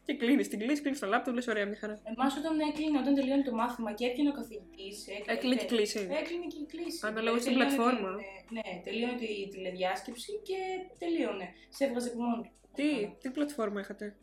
Και 0.06 0.14
κλείνεις 0.16 0.48
την 0.48 0.60
κλίση, 0.60 0.82
κλείνεις 0.82 1.00
το 1.00 1.08
λάπτοπ, 1.08 1.34
λες 1.36 1.48
ωραία, 1.48 1.66
μια 1.66 1.76
χαρά. 1.76 2.02
Εμάς 2.04 2.38
όταν 2.38 2.60
έκλεινε, 2.60 3.00
όταν 3.00 3.14
τελειώνει 3.16 3.44
το 3.44 3.54
μάθημα 3.54 3.94
και 3.94 4.06
έπιανε 4.06 4.30
ο 4.30 4.34
καθηγητής. 4.34 5.06
Έκλεινε 5.26 5.56
και 5.56 5.66
κλίση. 5.66 6.00
Έκλεινε 6.22 6.46
και 6.48 6.58
η 6.62 6.66
κλίση. 6.66 7.00
Ανάλογα 7.08 7.40
στην 7.40 7.52
τελείωνε 7.54 7.76
πλατφόρμα. 7.76 8.16
την- 8.16 8.26
ναι, 8.56 8.82
τελείωνε 8.84 9.22
η 9.24 9.48
τηλεδιάσκεψη 9.48 10.32
και 10.44 10.58
τελείωνε. 10.98 11.48
Σε 11.70 11.84
έβγαζε 11.86 12.10
από 12.10 12.22
μόνο 12.24 12.42
του. 12.42 12.52
Τι, 12.74 13.16
τι 13.20 13.30
πλατφόρμα 13.32 13.80
είχατε; 13.80 14.18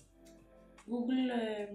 Google, 0.92 1.22
ε, 1.40 1.66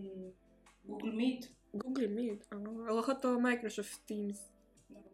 Google 0.90 1.14
Meet. 1.20 1.44
Google 1.82 2.10
Meet. 2.18 2.40
Α, 2.56 2.58
Εγώ 2.90 3.00
είχα 3.00 3.20
το 3.20 3.30
Microsoft 3.46 4.12
Teams. 4.12 4.38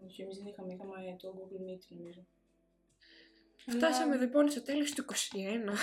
Όχι, 0.06 0.22
εμείς 0.22 0.38
δεν 0.38 0.48
είχαμε, 0.48 0.74
είχαμε 0.74 1.16
το 1.22 1.28
Google 1.38 1.62
Meet 1.70 1.84
νομίζω. 1.98 2.26
Φτάσαμε 3.68 4.12
Αλλά 4.14 4.22
λοιπόν 4.24 4.50
στο 4.50 4.62
τέλος 4.64 4.92
του 4.94 5.02
21. 5.02 5.74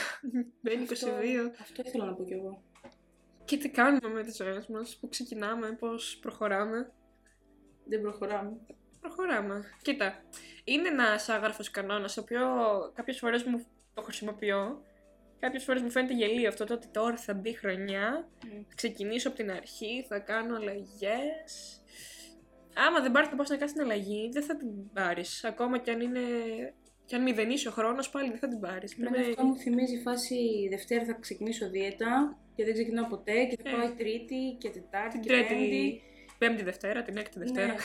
Δεν 0.60 0.80
22. 0.80 0.90
Αυτό, 0.90 1.62
αυτό 1.62 1.82
ήθελα 1.86 2.04
να 2.04 2.14
πω 2.14 2.24
κι 2.24 2.32
εγώ. 2.32 2.62
Και 3.48 3.56
τι 3.56 3.68
κάνουμε 3.68 4.08
με 4.14 4.22
τι 4.22 4.32
ζωέ 4.32 4.64
μας, 4.68 4.96
πού 5.00 5.08
ξεκινάμε, 5.08 5.72
πώς 5.72 6.18
προχωράμε. 6.22 6.92
Δεν 7.84 8.00
προχωράμε. 8.00 8.56
Προχωράμε. 9.00 9.64
Κοίτα, 9.82 10.22
είναι 10.64 10.88
ένας 10.88 11.28
άγραφος 11.28 11.70
κανόνας, 11.70 12.16
ο 12.16 12.20
οποίο 12.20 12.46
κάποιες 12.94 13.18
φορές 13.18 13.42
μου 13.42 13.66
το 13.94 14.02
χρησιμοποιώ. 14.02 14.82
Κάποιες 15.38 15.64
φορές 15.64 15.82
μου 15.82 15.90
φαίνεται 15.90 16.14
γελίο 16.14 16.48
αυτό 16.48 16.64
το 16.64 16.74
ότι 16.74 16.88
τώρα 16.88 17.16
θα 17.16 17.34
μπει 17.34 17.52
χρονιά, 17.52 18.28
θα 18.40 18.74
ξεκινήσω 18.74 19.28
από 19.28 19.36
την 19.36 19.50
αρχή, 19.50 20.04
θα 20.08 20.18
κάνω 20.18 20.56
αλλαγές. 20.56 21.82
Άμα 22.74 23.00
δεν 23.00 23.12
πάρεις 23.12 23.28
το 23.28 23.36
πώ 23.36 23.42
να 23.42 23.56
κάνεις 23.56 23.72
την 23.72 23.82
αλλαγή, 23.82 24.28
δεν 24.32 24.42
θα 24.42 24.56
την 24.56 24.92
πάρεις. 24.92 25.44
Ακόμα 25.44 25.78
κι 25.78 25.90
αν 25.90 26.00
είναι. 26.00 26.20
κι 27.04 27.14
αν 27.14 27.22
μηδενίσει 27.22 27.68
ο 27.68 27.70
χρόνος, 27.70 28.10
πάλι 28.10 28.28
δεν 28.28 28.38
θα 28.38 28.48
την 28.48 28.60
πάρεις. 28.60 28.98
Εμένα 28.98 29.28
αυτό 29.28 29.44
μου 29.44 29.56
θυμίζει 29.56 29.94
η 29.94 30.00
φάση 30.00 30.68
Δευτέρα 30.70 31.04
θα 31.04 31.12
ξεκινήσω 31.12 31.70
δίαιτα 31.70 32.38
και 32.58 32.64
δεν 32.64 32.72
ξεκινάω 32.74 33.06
ποτέ 33.06 33.44
και 33.44 33.58
θα 33.62 33.68
Ε. 33.70 33.72
πάω 33.72 33.94
Τρίτη 33.94 34.56
και 34.58 34.68
Τετάρτη 34.70 35.10
την 35.12 35.20
και 35.20 35.28
τρίτη, 35.28 35.48
Πέμπτη. 35.54 36.02
πέμπτη 36.38 36.62
Δευτέρα, 36.62 37.02
την 37.02 37.16
έκτη 37.16 37.38
Δευτέρα. 37.38 37.66
Ναι. 37.72 37.78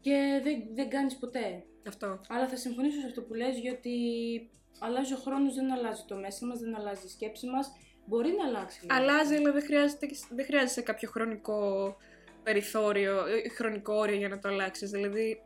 Και 0.00 0.40
δεν, 0.42 0.62
δεν 0.74 0.88
κάνεις 0.88 1.16
ποτέ. 1.16 1.64
Αυτό. 1.88 2.20
Αλλά 2.28 2.48
θα 2.48 2.56
συμφωνήσω 2.56 3.00
σε 3.00 3.06
αυτό 3.06 3.22
που 3.22 3.34
λες, 3.34 3.58
γιατί 3.58 3.90
αλλάζει 4.78 5.12
ο 5.12 5.16
χρόνος, 5.16 5.54
δεν 5.54 5.72
αλλάζει 5.72 6.04
το 6.08 6.16
μέσα 6.16 6.46
μας, 6.46 6.58
δεν 6.58 6.76
αλλάζει 6.76 7.06
η 7.06 7.08
σκέψη 7.08 7.46
μας. 7.46 7.72
Μπορεί 8.06 8.28
να 8.38 8.44
αλλάξει. 8.46 8.78
λίγο. 8.82 8.94
Αλλάζει, 8.94 9.34
αλλά 9.34 9.52
δεν 9.52 9.62
χρειάζεται, 9.62 10.06
δεν 10.30 10.44
χρειάζεσαι 10.44 10.82
κάποιο 10.82 11.08
χρονικό 11.10 11.96
περιθώριο, 12.42 13.26
ε, 13.26 13.48
χρονικό 13.48 13.94
όριο 13.94 14.16
για 14.16 14.28
να 14.28 14.38
το 14.38 14.48
αλλάξεις. 14.48 14.90
Δηλαδή, 14.90 15.40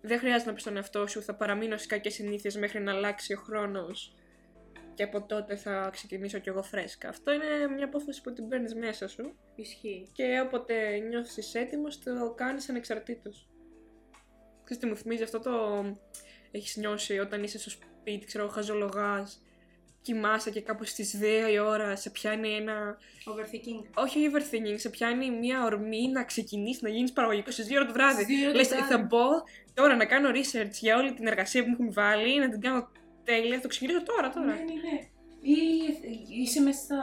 δεν 0.00 0.18
χρειάζεται 0.18 0.46
να 0.46 0.52
πεις 0.52 0.62
στον 0.62 0.76
εαυτό 0.76 1.06
σου 1.06 1.22
θα 1.22 1.34
παραμείνω 1.34 1.76
στι 1.76 1.86
κακές 1.88 2.14
συνήθειες 2.14 2.56
μέχρι 2.56 2.80
να 2.80 2.92
αλλάξει 2.92 3.32
ο 3.34 3.36
χρόνος 3.38 4.14
και 4.94 5.02
από 5.02 5.22
τότε 5.22 5.56
θα 5.56 5.88
ξεκινήσω 5.92 6.38
κι 6.38 6.48
εγώ 6.48 6.62
φρέσκα. 6.62 7.08
Αυτό 7.08 7.32
είναι 7.32 7.74
μια 7.76 7.84
απόφαση 7.84 8.22
που 8.22 8.32
την 8.32 8.48
παίρνεις 8.48 8.74
μέσα 8.74 9.08
σου 9.08 9.36
Ισχύει. 9.54 10.08
και 10.12 10.40
όποτε 10.46 10.98
νιώθεις 10.98 11.54
έτοιμος 11.54 12.02
το 12.02 12.34
κάνεις 12.36 12.68
ανεξαρτήτως. 12.68 13.48
Ξέρεις 14.64 14.82
τι 14.82 14.88
μου 14.88 14.96
θυμίζει 14.96 15.22
αυτό 15.22 15.38
το. 15.40 15.84
Έχεις 16.50 16.76
νιώσει 16.76 17.18
όταν 17.18 17.42
είσαι 17.42 17.58
στο 17.58 17.70
σπίτι, 17.70 18.26
ξέρω, 18.26 18.48
χαζολογάς, 18.48 19.42
κοιμάσαι 20.02 20.50
και 20.50 20.60
κάπου 20.60 20.84
στις 20.84 21.18
2 21.20 21.50
η 21.52 21.58
ώρα 21.58 21.96
σε 21.96 22.10
πιάνει 22.10 22.54
ένα. 22.54 22.98
Overthinking. 23.26 23.88
Όχι 23.94 24.30
overthinking, 24.32 24.74
σε 24.74 24.88
πιάνει 24.88 25.30
μια 25.30 25.64
ορμή 25.64 26.08
να 26.08 26.24
ξεκινήσεις 26.24 26.82
να 26.82 26.88
γίνεις 26.88 27.12
παραγωγικός 27.12 27.54
στις 27.54 27.66
2 27.66 27.76
ώρα 27.76 27.86
το 27.86 27.92
βράδυ. 27.92 28.22
Στις 28.22 28.26
δύο 28.36 28.42
ώρα 28.42 28.52
το 28.52 28.58
Λες, 28.58 28.68
βράδυ. 28.68 28.92
θα 28.92 28.98
μπω 28.98 29.28
τώρα 29.74 29.96
να 29.96 30.06
κάνω 30.06 30.28
research 30.30 30.70
για 30.80 30.96
όλη 30.96 31.14
την 31.14 31.26
εργασία 31.26 31.62
που 31.62 31.68
μου 31.68 31.76
έχουν 31.80 31.92
βάλει, 31.92 32.38
να 32.38 32.48
την 32.48 32.60
κάνω 32.60 32.88
τέλεια, 33.24 33.54
θα 33.56 33.60
το 33.62 33.68
ξεκινήσω 33.68 34.02
τώρα, 34.02 34.30
τώρα. 34.30 34.46
Ναι, 34.46 34.52
ναι, 34.52 34.76
ναι. 34.86 34.98
Ή 35.46 35.58
είσαι 36.42 36.60
μέσα 36.60 36.80
στα 36.86 37.00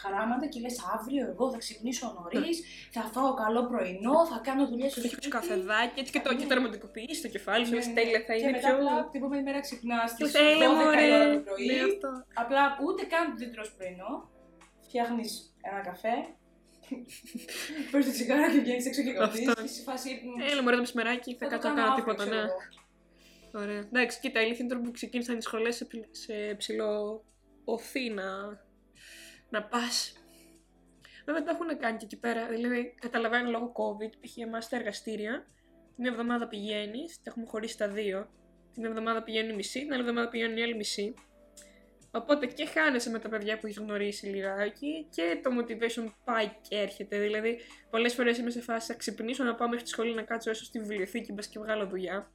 χαράματα 0.00 0.46
και 0.52 0.60
λες 0.60 0.76
αύριο 0.94 1.22
εγώ 1.32 1.44
θα 1.52 1.58
ξυπνήσω 1.64 2.06
νωρίς, 2.18 2.56
θα 2.94 3.00
φάω 3.14 3.34
καλό 3.42 3.60
πρωινό, 3.70 4.16
θα 4.30 4.38
κάνω 4.46 4.62
δουλειά 4.70 4.88
στο 4.90 5.00
Θα 5.00 5.06
έχει 5.06 5.16
του 5.16 5.22
σπίτι. 5.22 5.36
καφεδάκι, 5.38 6.00
έτσι 6.00 6.12
και 6.12 6.20
το, 6.26 6.30
και 6.38 6.46
το 6.46 6.54
ρομαντικοποιεί 6.54 7.14
στο 7.20 7.28
κεφάλι 7.34 7.64
σου, 7.66 7.70
Ναι, 7.70 7.76
λες 7.78 7.86
ναι. 7.86 7.92
τέλεια 7.98 8.18
θα 8.26 8.32
Και 8.34 8.40
είναι 8.42 8.50
μετά 8.56 8.68
πιο. 8.68 8.76
απλά 8.76 8.92
την 9.10 9.20
επόμενη 9.20 9.42
μέρα 9.48 9.60
ξυπνάς 9.66 10.10
Και 10.16 10.24
στις 10.26 10.40
λες, 10.40 10.42
12 10.42 10.60
η 10.60 10.62
έλα 10.62 10.70
ώρα 10.70 10.82
μωρέ; 10.84 11.34
το 11.36 11.40
πρωί. 11.48 11.66
Ναι, 11.66 11.78
αυτό. 11.90 12.10
Απλά 12.42 12.62
ούτε 12.86 13.02
καν 13.12 13.24
δεν 13.40 13.48
τρως 13.54 13.68
πρωινό. 13.76 14.12
Φτιάχνεις 14.86 15.30
ένα 15.70 15.80
καφέ. 15.88 16.14
Παίρνει 17.90 18.04
το 18.08 18.12
τσιγάρο 18.16 18.46
και 18.52 18.60
βγαίνεις 18.64 18.86
έξω 18.90 19.02
και 19.06 19.12
καπνίζει. 19.12 19.48
Αυτό. 19.48 19.62
Και 19.62 19.68
σε 19.76 19.82
φάση. 19.88 20.08
μ, 20.24 20.40
Έλα 20.50 20.62
μωρέ 20.62 20.76
το 20.78 20.82
μεσημεράκι, 20.86 21.30
θα 21.40 21.44
το 21.46 21.50
κάτσω 21.52 21.68
να 21.68 21.74
κάνω 21.74 21.80
κάνω 21.80 21.90
αύριο, 21.92 22.04
τίποτα, 22.04 22.22
ξέρω 22.28 22.42
ναι. 22.42 22.48
Εγώ. 23.54 23.64
Ωραία. 23.64 23.78
Εντάξει, 23.78 24.20
κοίτα, 24.20 24.40
η 24.40 24.44
αλήθεια 24.44 24.64
είναι 24.64 24.74
τώρα 24.74 24.84
που 24.86 24.90
ξεκίνησαν 24.90 25.38
οι 25.38 25.42
σχολές 25.42 25.76
σε, 25.76 25.84
πι- 25.84 26.14
σε 26.14 26.54
ψηλό 26.56 27.24
οθή 27.64 28.10
να, 28.10 28.24
να 29.50 29.62
πας. 29.62 30.12
Βέβαια 31.26 31.42
τα 31.42 31.50
έχουν 31.50 31.78
κάνει 31.78 31.96
και 31.96 32.04
εκεί 32.04 32.18
πέρα. 32.18 32.48
Δηλαδή, 32.48 32.94
καταλαβαίνω 33.00 33.50
λόγω 33.50 33.72
COVID, 33.76 34.10
π.χ. 34.20 34.36
εμάς 34.36 34.64
στα 34.64 34.76
εργαστήρια, 34.76 35.46
την 35.94 35.94
μια 35.96 36.10
εβδομάδα 36.10 36.48
πηγαίνεις, 36.48 37.16
τα 37.16 37.22
έχουμε 37.24 37.46
χωρίσει 37.46 37.72
στα 37.72 37.88
δύο. 37.88 38.28
Την 38.72 38.82
μια 38.82 38.90
εβδομάδα 38.90 39.22
πηγαίνει 39.22 39.52
η 39.52 39.56
μισή, 39.56 39.80
την 39.80 39.92
άλλη 39.92 40.00
εβδομάδα 40.00 40.28
πηγαίνει 40.28 40.60
η 40.60 40.62
άλλη 40.62 40.76
μισή. 40.76 41.14
Οπότε 42.14 42.46
και 42.46 42.66
χάνεσαι 42.66 43.10
με 43.10 43.18
τα 43.18 43.28
παιδιά 43.28 43.58
που 43.58 43.66
έχεις 43.66 43.78
γνωρίσει 43.78 44.26
λιγάκι 44.26 45.06
και 45.10 45.40
το 45.42 45.50
motivation 45.58 46.12
πάει 46.24 46.46
και 46.68 46.76
έρχεται. 46.76 47.18
Δηλαδή, 47.18 47.60
πολλές 47.90 48.14
φορές 48.14 48.38
είμαι 48.38 48.50
σε 48.50 48.60
φάση 48.60 48.90
να 48.90 48.96
ξυπνήσω 48.96 49.44
να 49.44 49.54
πάω 49.54 49.68
μέχρι 49.68 49.84
τη 49.84 49.90
σχολή 49.90 50.14
να 50.14 50.22
κάτσω 50.22 50.50
έσω 50.50 50.64
στη 50.64 50.78
βιβλιοθήκη, 50.78 51.32
μπας 51.32 51.46
και 51.46 51.58
βγάλω 51.58 51.86
δουλειά. 51.86 52.32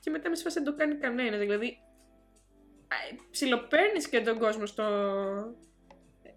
Και 0.00 0.10
μετά 0.10 0.28
με 0.28 0.34
σε 0.36 0.42
φάση 0.42 0.60
δεν 0.62 0.72
το 0.72 0.78
κάνει 0.78 0.94
κανένας. 0.96 1.40
Δηλαδή, 1.40 1.78
ψιλοπαίρνεις 3.30 4.08
και 4.08 4.20
τον 4.20 4.38
κόσμο 4.38 4.66
στο. 4.66 4.82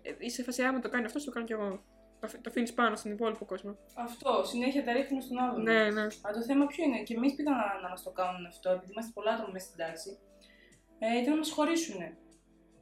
Ε, 0.02 0.14
Είσαι 0.20 0.36
σε 0.36 0.44
φάση, 0.44 0.64
άμα 0.64 0.80
το 0.80 0.90
κάνει 0.90 1.06
αυτό, 1.06 1.24
το 1.26 1.32
κάνω 1.32 1.46
κι 1.46 1.54
εγώ. 1.54 1.84
Το, 2.20 2.30
αφ- 2.30 2.36
το 2.42 2.50
αφήνεις 2.50 2.74
πάνω 2.74 2.96
στον 2.96 3.12
υπόλοιπο 3.12 3.46
κόσμο. 3.46 3.78
Αυτό, 3.96 4.44
συνέχεια 4.46 4.84
τα 4.84 4.94
ρίχνουμε 4.94 5.22
στον 5.22 5.38
άλλον. 5.38 5.62
Ναι, 5.62 5.90
ναι. 5.92 6.02
Αλλά 6.02 6.34
το 6.34 6.42
θέμα 6.44 6.66
ποιο 6.66 6.84
είναι, 6.84 7.04
και 7.04 7.14
εμείς 7.14 7.36
πήγαμε 7.36 7.58
να, 7.58 7.82
να 7.82 7.90
μας 7.90 8.04
το 8.04 8.12
κάνουν 8.12 8.46
αυτό, 8.46 8.70
επειδή 8.70 8.92
είμαστε 8.92 9.12
πολλά 9.14 9.32
άτομα 9.32 9.50
μέσα 9.52 9.66
στην 9.66 9.78
τάξη, 9.78 10.18
ε, 11.00 11.18
ήταν 11.18 11.30
να 11.30 11.38
μας 11.38 11.52
χωρίσουν. 11.52 12.02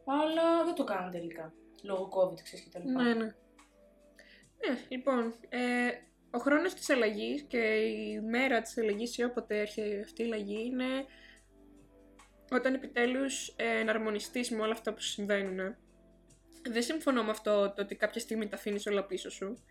Αλλά 0.05 0.63
δεν 0.65 0.75
το 0.75 0.83
κάνουν 0.83 1.11
τελικά. 1.11 1.53
Λόγω 1.83 2.09
COVID, 2.15 2.41
ξέρεις 2.43 2.63
και 2.65 2.69
τα 2.69 2.79
λοιπά. 2.79 3.01
Ναι, 3.03 3.13
ναι. 3.13 3.25
Ναι, 4.67 4.77
λοιπόν, 4.89 5.33
ε, 5.49 5.87
ο 6.31 6.39
χρόνος 6.39 6.73
της 6.73 6.89
αλλαγής 6.89 7.41
και 7.41 7.57
η 7.57 8.21
μέρα 8.21 8.61
της 8.61 8.77
αλλαγής 8.77 9.17
ή 9.17 9.23
όποτε 9.23 9.59
έρχεται 9.59 10.01
αυτή 10.01 10.21
η 10.21 10.25
αλλαγή 10.25 10.65
είναι 10.65 11.05
όταν 12.51 12.73
επιτέλους 12.73 13.53
ε, 13.55 13.79
εναρμονιστείς 13.79 14.51
με 14.51 14.61
όλα 14.61 14.71
αυτά 14.71 14.93
που 14.93 15.01
σου 15.01 15.09
συμβαίνουν. 15.09 15.75
Δεν 16.69 16.83
συμφωνώ 16.83 17.23
με 17.23 17.29
αυτό 17.29 17.73
το 17.75 17.81
ότι 17.81 17.95
κάποια 17.95 18.21
στιγμή 18.21 18.47
τα 18.47 18.55
αφήνεις 18.55 18.85
όλα 18.87 19.05
πίσω 19.05 19.29
σου. 19.29 19.63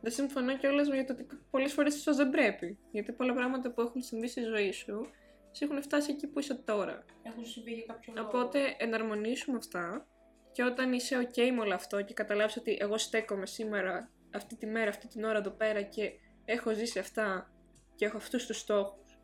Δεν 0.00 0.12
συμφωνώ 0.12 0.56
κιόλας 0.56 0.88
με 0.88 1.04
το 1.04 1.12
ότι 1.12 1.26
πολλές 1.50 1.72
φορές 1.72 1.94
ίσως 1.94 2.16
δεν 2.16 2.30
πρέπει. 2.30 2.78
Γιατί 2.90 3.12
πολλά 3.12 3.34
πράγματα 3.34 3.70
που 3.70 3.80
έχουν 3.80 4.02
συμβεί 4.02 4.28
στη 4.28 4.42
ζωή 4.42 4.72
σου 4.72 5.10
σε 5.50 5.64
έχουν 5.64 5.82
φτάσει 5.82 6.10
εκεί 6.10 6.26
που 6.26 6.38
είσαι 6.38 6.54
τώρα. 6.54 7.04
Έχουν 7.22 7.44
συμβεί 7.46 7.72
για 7.72 7.84
κάποιο 7.86 8.12
λόγο. 8.16 8.28
Οπότε 8.28 8.74
εναρμονίσουμε 8.78 9.56
αυτά 9.56 10.06
και 10.52 10.62
όταν 10.62 10.92
είσαι 10.92 11.28
ok 11.28 11.50
με 11.54 11.60
όλο 11.60 11.74
αυτό 11.74 12.02
και 12.02 12.14
καταλάβεις 12.14 12.56
ότι 12.56 12.78
εγώ 12.80 12.98
στέκομαι 12.98 13.46
σήμερα, 13.46 14.10
αυτή 14.34 14.56
τη 14.56 14.66
μέρα, 14.66 14.88
αυτή 14.88 15.08
την 15.08 15.24
ώρα 15.24 15.38
εδώ 15.38 15.50
πέρα 15.50 15.82
και 15.82 16.12
έχω 16.44 16.72
ζήσει 16.74 16.98
αυτά 16.98 17.50
και 17.94 18.04
έχω 18.04 18.16
αυτούς 18.16 18.46
τους 18.46 18.58
στόχους, 18.58 19.18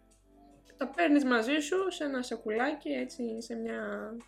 τα 0.77 0.89
παίρνεις 0.89 1.25
μαζί 1.25 1.59
σου 1.59 1.91
σε 1.91 2.05
ένα 2.05 2.23
σακουλάκι, 2.23 2.89
έτσι, 2.89 3.43
σε 3.43 3.55
μια 3.55 3.81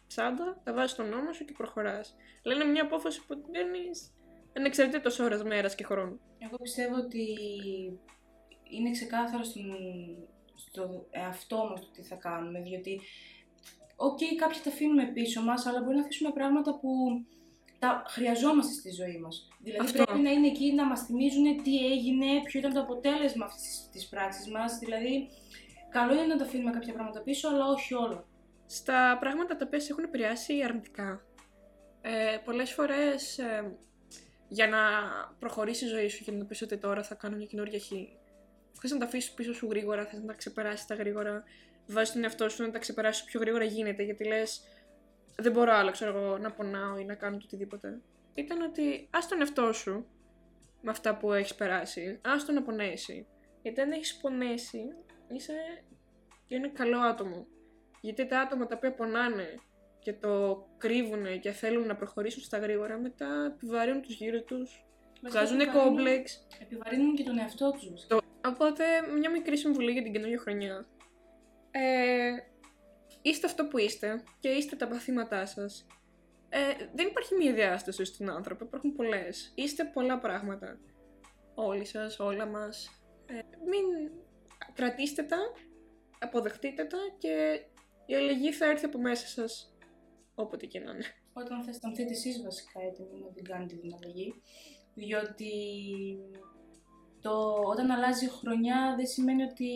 τσάντα, 0.06 0.60
τα 0.64 0.72
βάζεις 0.72 0.90
στον 0.90 1.08
ώμο 1.08 1.32
σου 1.32 1.44
και 1.44 1.52
προχωράς. 1.56 2.16
Αλλά 2.44 2.54
είναι 2.54 2.64
μια 2.64 2.82
απόφαση 2.82 3.26
που 3.26 3.34
την 3.34 3.50
παίρνεις 3.50 4.14
ανεξαρτήτως 4.56 5.18
ώρας, 5.18 5.42
μέρας 5.42 5.74
και 5.74 5.84
χρόνου. 5.84 6.20
Εγώ 6.38 6.56
πιστεύω 6.56 6.96
ότι 6.96 7.26
είναι 8.70 8.90
ξεκάθαρο 8.90 9.44
στον, 9.44 9.64
στο 10.54 11.06
εαυτό 11.10 11.66
μας 11.70 11.80
το 11.80 11.90
τι 11.90 12.02
θα 12.02 12.14
κάνουμε, 12.14 12.60
διότι 12.60 13.00
οκ, 13.96 14.18
κάποιοι 14.36 14.60
τα 14.64 14.70
αφήνουμε 14.70 15.06
πίσω 15.12 15.42
μας, 15.42 15.66
αλλά 15.66 15.82
μπορεί 15.82 15.96
να 15.96 16.02
αφήσουμε 16.02 16.32
πράγματα 16.32 16.78
που 16.78 16.88
τα 17.78 18.02
χρειαζόμαστε 18.06 18.72
στη 18.72 18.90
ζωή 18.90 19.18
μας. 19.18 19.48
Δηλαδή 19.62 19.84
Αυτό. 19.84 20.04
πρέπει 20.04 20.20
να 20.20 20.30
είναι 20.30 20.46
εκεί 20.46 20.74
να 20.74 20.86
μας 20.86 21.00
θυμίζουν 21.00 21.62
τι 21.62 21.92
έγινε, 21.92 22.26
ποιο 22.44 22.58
ήταν 22.60 22.72
το 22.72 22.80
αποτέλεσμα 22.80 23.44
αυτής 23.44 23.62
της, 23.62 23.88
της 23.92 24.08
πράξης 24.08 24.48
μας. 24.50 24.78
Δηλαδή, 24.78 25.28
καλό 25.88 26.12
είναι 26.12 26.26
να 26.26 26.36
τα 26.36 26.44
αφήνουμε 26.44 26.70
κάποια 26.70 26.92
πράγματα 26.92 27.20
πίσω, 27.20 27.48
αλλά 27.48 27.66
όχι 27.66 27.94
όλα. 27.94 28.24
Στα 28.66 29.16
πράγματα 29.20 29.56
τα 29.56 29.64
οποία 29.66 29.80
σε 29.80 29.92
έχουν 29.92 30.04
επηρεάσει 30.04 30.62
αρνητικά. 30.62 31.22
Ε, 32.00 32.36
πολλές 32.44 32.72
φορές 32.72 33.38
ε, 33.38 33.76
για 34.48 34.68
να 34.68 34.78
προχωρήσει 35.38 35.84
η 35.84 35.88
ζωή 35.88 36.08
σου 36.08 36.24
και 36.24 36.30
να 36.30 36.44
πεις 36.44 36.62
ότι 36.62 36.76
τώρα 36.76 37.02
θα 37.02 37.14
κάνω 37.14 37.36
μια 37.36 37.46
καινούργια 37.46 37.78
χ. 37.78 37.86
Θες 38.80 38.90
να 38.90 38.98
τα 38.98 39.04
αφήσεις 39.04 39.30
πίσω 39.30 39.54
σου 39.54 39.66
γρήγορα, 39.70 40.04
θες 40.04 40.20
να 40.20 40.26
τα 40.26 40.32
ξεπεράσεις 40.32 40.86
τα 40.86 40.94
γρήγορα. 40.94 41.44
Βάζεις 41.86 42.12
τον 42.12 42.22
εαυτό 42.24 42.48
σου 42.48 42.62
να 42.62 42.70
τα 42.70 42.78
ξεπεράσεις 42.78 43.24
πιο 43.24 43.40
γρήγορα 43.40 43.64
γίνεται 43.64 44.02
γιατί 44.02 44.24
λες 44.24 44.62
δεν 45.42 45.52
μπορώ 45.52 45.72
άλλο 45.72 45.90
ξέρω 45.90 46.18
εγώ, 46.18 46.38
να 46.38 46.52
πονάω 46.52 46.98
ή 46.98 47.04
να 47.04 47.14
κάνω 47.14 47.36
το 47.36 47.42
οτιδήποτε. 47.44 48.00
Ήταν 48.34 48.60
ότι 48.62 49.08
ας 49.10 49.28
τον 49.28 49.40
εαυτό 49.40 49.72
σου 49.72 50.06
με 50.82 50.90
αυτά 50.90 51.16
που 51.16 51.32
έχεις 51.32 51.54
περάσει, 51.54 52.18
ας 52.22 52.44
τον 52.44 52.54
να 52.54 52.62
πονέσει. 52.62 53.26
Γιατί 53.62 53.80
αν 53.80 53.90
έχεις 53.92 54.16
πονέσει 54.16 54.94
είσαι 55.28 55.52
και 56.46 56.54
είναι 56.54 56.68
καλό 56.68 56.98
άτομο. 56.98 57.46
Γιατί 58.00 58.26
τα 58.26 58.40
άτομα 58.40 58.66
τα 58.66 58.74
οποία 58.76 58.92
πονάνε 58.94 59.54
και 59.98 60.12
το 60.12 60.66
κρύβουν 60.78 61.40
και 61.40 61.50
θέλουν 61.50 61.86
να 61.86 61.96
προχωρήσουν 61.96 62.42
στα 62.42 62.58
γρήγορα, 62.58 62.98
μετά 62.98 63.52
επιβαρύνουν 63.54 64.02
τους 64.02 64.14
γύρω 64.14 64.42
τους, 64.42 64.84
Βασικά, 65.22 65.40
βγάζουν 65.40 65.60
επιβαρύνουν- 65.60 65.88
κόμπλεξ. 65.96 66.46
Επιβαρύνουν 66.60 67.14
και 67.14 67.22
τον 67.24 67.38
εαυτό 67.38 67.70
τους. 67.70 68.06
Το- 68.06 68.18
Οπότε, 68.46 68.84
μια 69.18 69.30
μικρή 69.30 69.56
συμβουλή 69.56 69.92
για 69.92 70.02
την 70.02 70.12
καινούργια 70.12 70.38
χρονιά. 70.38 70.86
Ε, 71.70 72.30
είστε 73.28 73.46
αυτό 73.46 73.66
που 73.66 73.78
είστε 73.78 74.22
και 74.40 74.48
είστε 74.48 74.76
τα 74.76 74.88
παθήματά 74.88 75.46
σας. 75.46 75.86
Ε, 76.48 76.58
δεν 76.94 77.06
υπάρχει 77.06 77.34
μία 77.34 77.52
διάσταση 77.52 78.04
στον 78.04 78.30
άνθρωπο, 78.30 78.64
υπάρχουν 78.64 78.92
πολλές. 78.92 79.52
Είστε 79.54 79.84
πολλά 79.84 80.18
πράγματα. 80.18 80.78
Όλοι 81.54 81.84
σας, 81.84 82.18
όλα 82.18 82.46
μας. 82.46 83.02
Ε, 83.26 83.34
μην 83.64 84.10
κρατήστε 84.74 85.22
τα, 85.22 85.36
αποδεχτείτε 86.18 86.84
τα 86.84 86.98
και 87.18 87.60
η 88.06 88.14
αλλαγή 88.14 88.52
θα 88.52 88.66
έρθει 88.66 88.84
από 88.84 88.98
μέσα 88.98 89.26
σας, 89.26 89.76
όποτε 90.34 90.66
και 90.66 90.80
να 90.80 90.90
είναι. 90.90 91.04
Όταν 91.32 91.62
θα 91.62 91.70
αισθανθείτε 91.70 92.10
εσείς 92.10 92.42
βασικά 92.42 92.80
έτοιμοι 92.80 93.20
να 93.24 93.32
την 93.32 93.44
κάνετε 93.44 93.74
την 93.74 93.94
αλλαγή. 93.94 94.34
Διότι 94.94 95.52
το, 97.20 97.62
όταν 97.66 97.90
αλλάζει 97.90 98.24
η 98.24 98.28
χρονιά 98.28 98.94
δεν 98.96 99.06
σημαίνει 99.06 99.42
ότι 99.42 99.70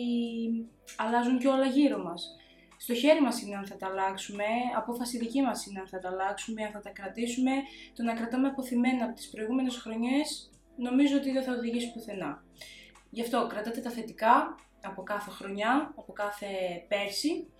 αλλάζουν 0.97 1.39
και 1.39 1.47
όλα 1.47 1.65
γύρω 1.65 2.03
μας. 2.03 2.35
Στο 2.83 2.93
χέρι 2.93 3.21
μας 3.21 3.41
είναι 3.41 3.55
αν 3.55 3.65
θα 3.65 3.77
τα 3.77 3.87
αλλάξουμε, 3.87 4.45
απόφαση 4.75 5.17
δική 5.17 5.41
μας 5.41 5.65
είναι 5.65 5.79
αν 5.79 5.87
θα 5.87 5.99
τα 5.99 6.09
αλλάξουμε, 6.09 6.63
αν 6.63 6.71
θα 6.71 6.79
τα 6.79 6.89
κρατήσουμε. 6.89 7.51
Το 7.95 8.03
να 8.03 8.13
κρατάμε 8.13 8.47
αποθυμένα 8.47 9.05
από 9.05 9.15
τις 9.15 9.29
προηγούμενες 9.29 9.75
χρονιές 9.75 10.51
νομίζω 10.75 11.17
ότι 11.17 11.31
δεν 11.31 11.43
θα 11.43 11.53
οδηγήσει 11.53 11.91
πουθενά. 11.93 12.43
Γι' 13.09 13.21
αυτό 13.21 13.47
κρατάτε 13.47 13.81
τα 13.81 13.89
θετικά 13.89 14.55
από 14.83 15.03
κάθε 15.03 15.29
χρονιά, 15.29 15.93
από 15.95 16.13
κάθε 16.13 16.47
πέρσι. 16.87 17.53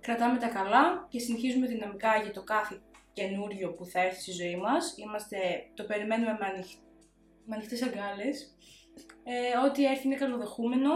Κρατάμε 0.00 0.38
τα 0.38 0.48
καλά 0.48 1.06
και 1.08 1.18
συνεχίζουμε 1.18 1.66
δυναμικά 1.66 2.16
για 2.22 2.32
το 2.32 2.42
κάθε 2.42 2.80
καινούριο 3.12 3.72
που 3.72 3.84
θα 3.84 4.00
έρθει 4.00 4.20
στη 4.20 4.32
ζωή 4.32 4.56
μας. 4.56 4.94
Είμαστε, 4.96 5.36
το 5.74 5.84
περιμένουμε 5.84 6.36
με, 6.40 6.46
ανοιχ... 6.46 6.66
με 7.44 7.54
ανοιχτές 7.54 7.82
αγκάλες. 7.82 8.56
Ε, 9.24 9.66
ό,τι 9.66 9.86
έρθει 9.86 10.06
είναι 10.06 10.16
καλοδεχούμενο. 10.16 10.90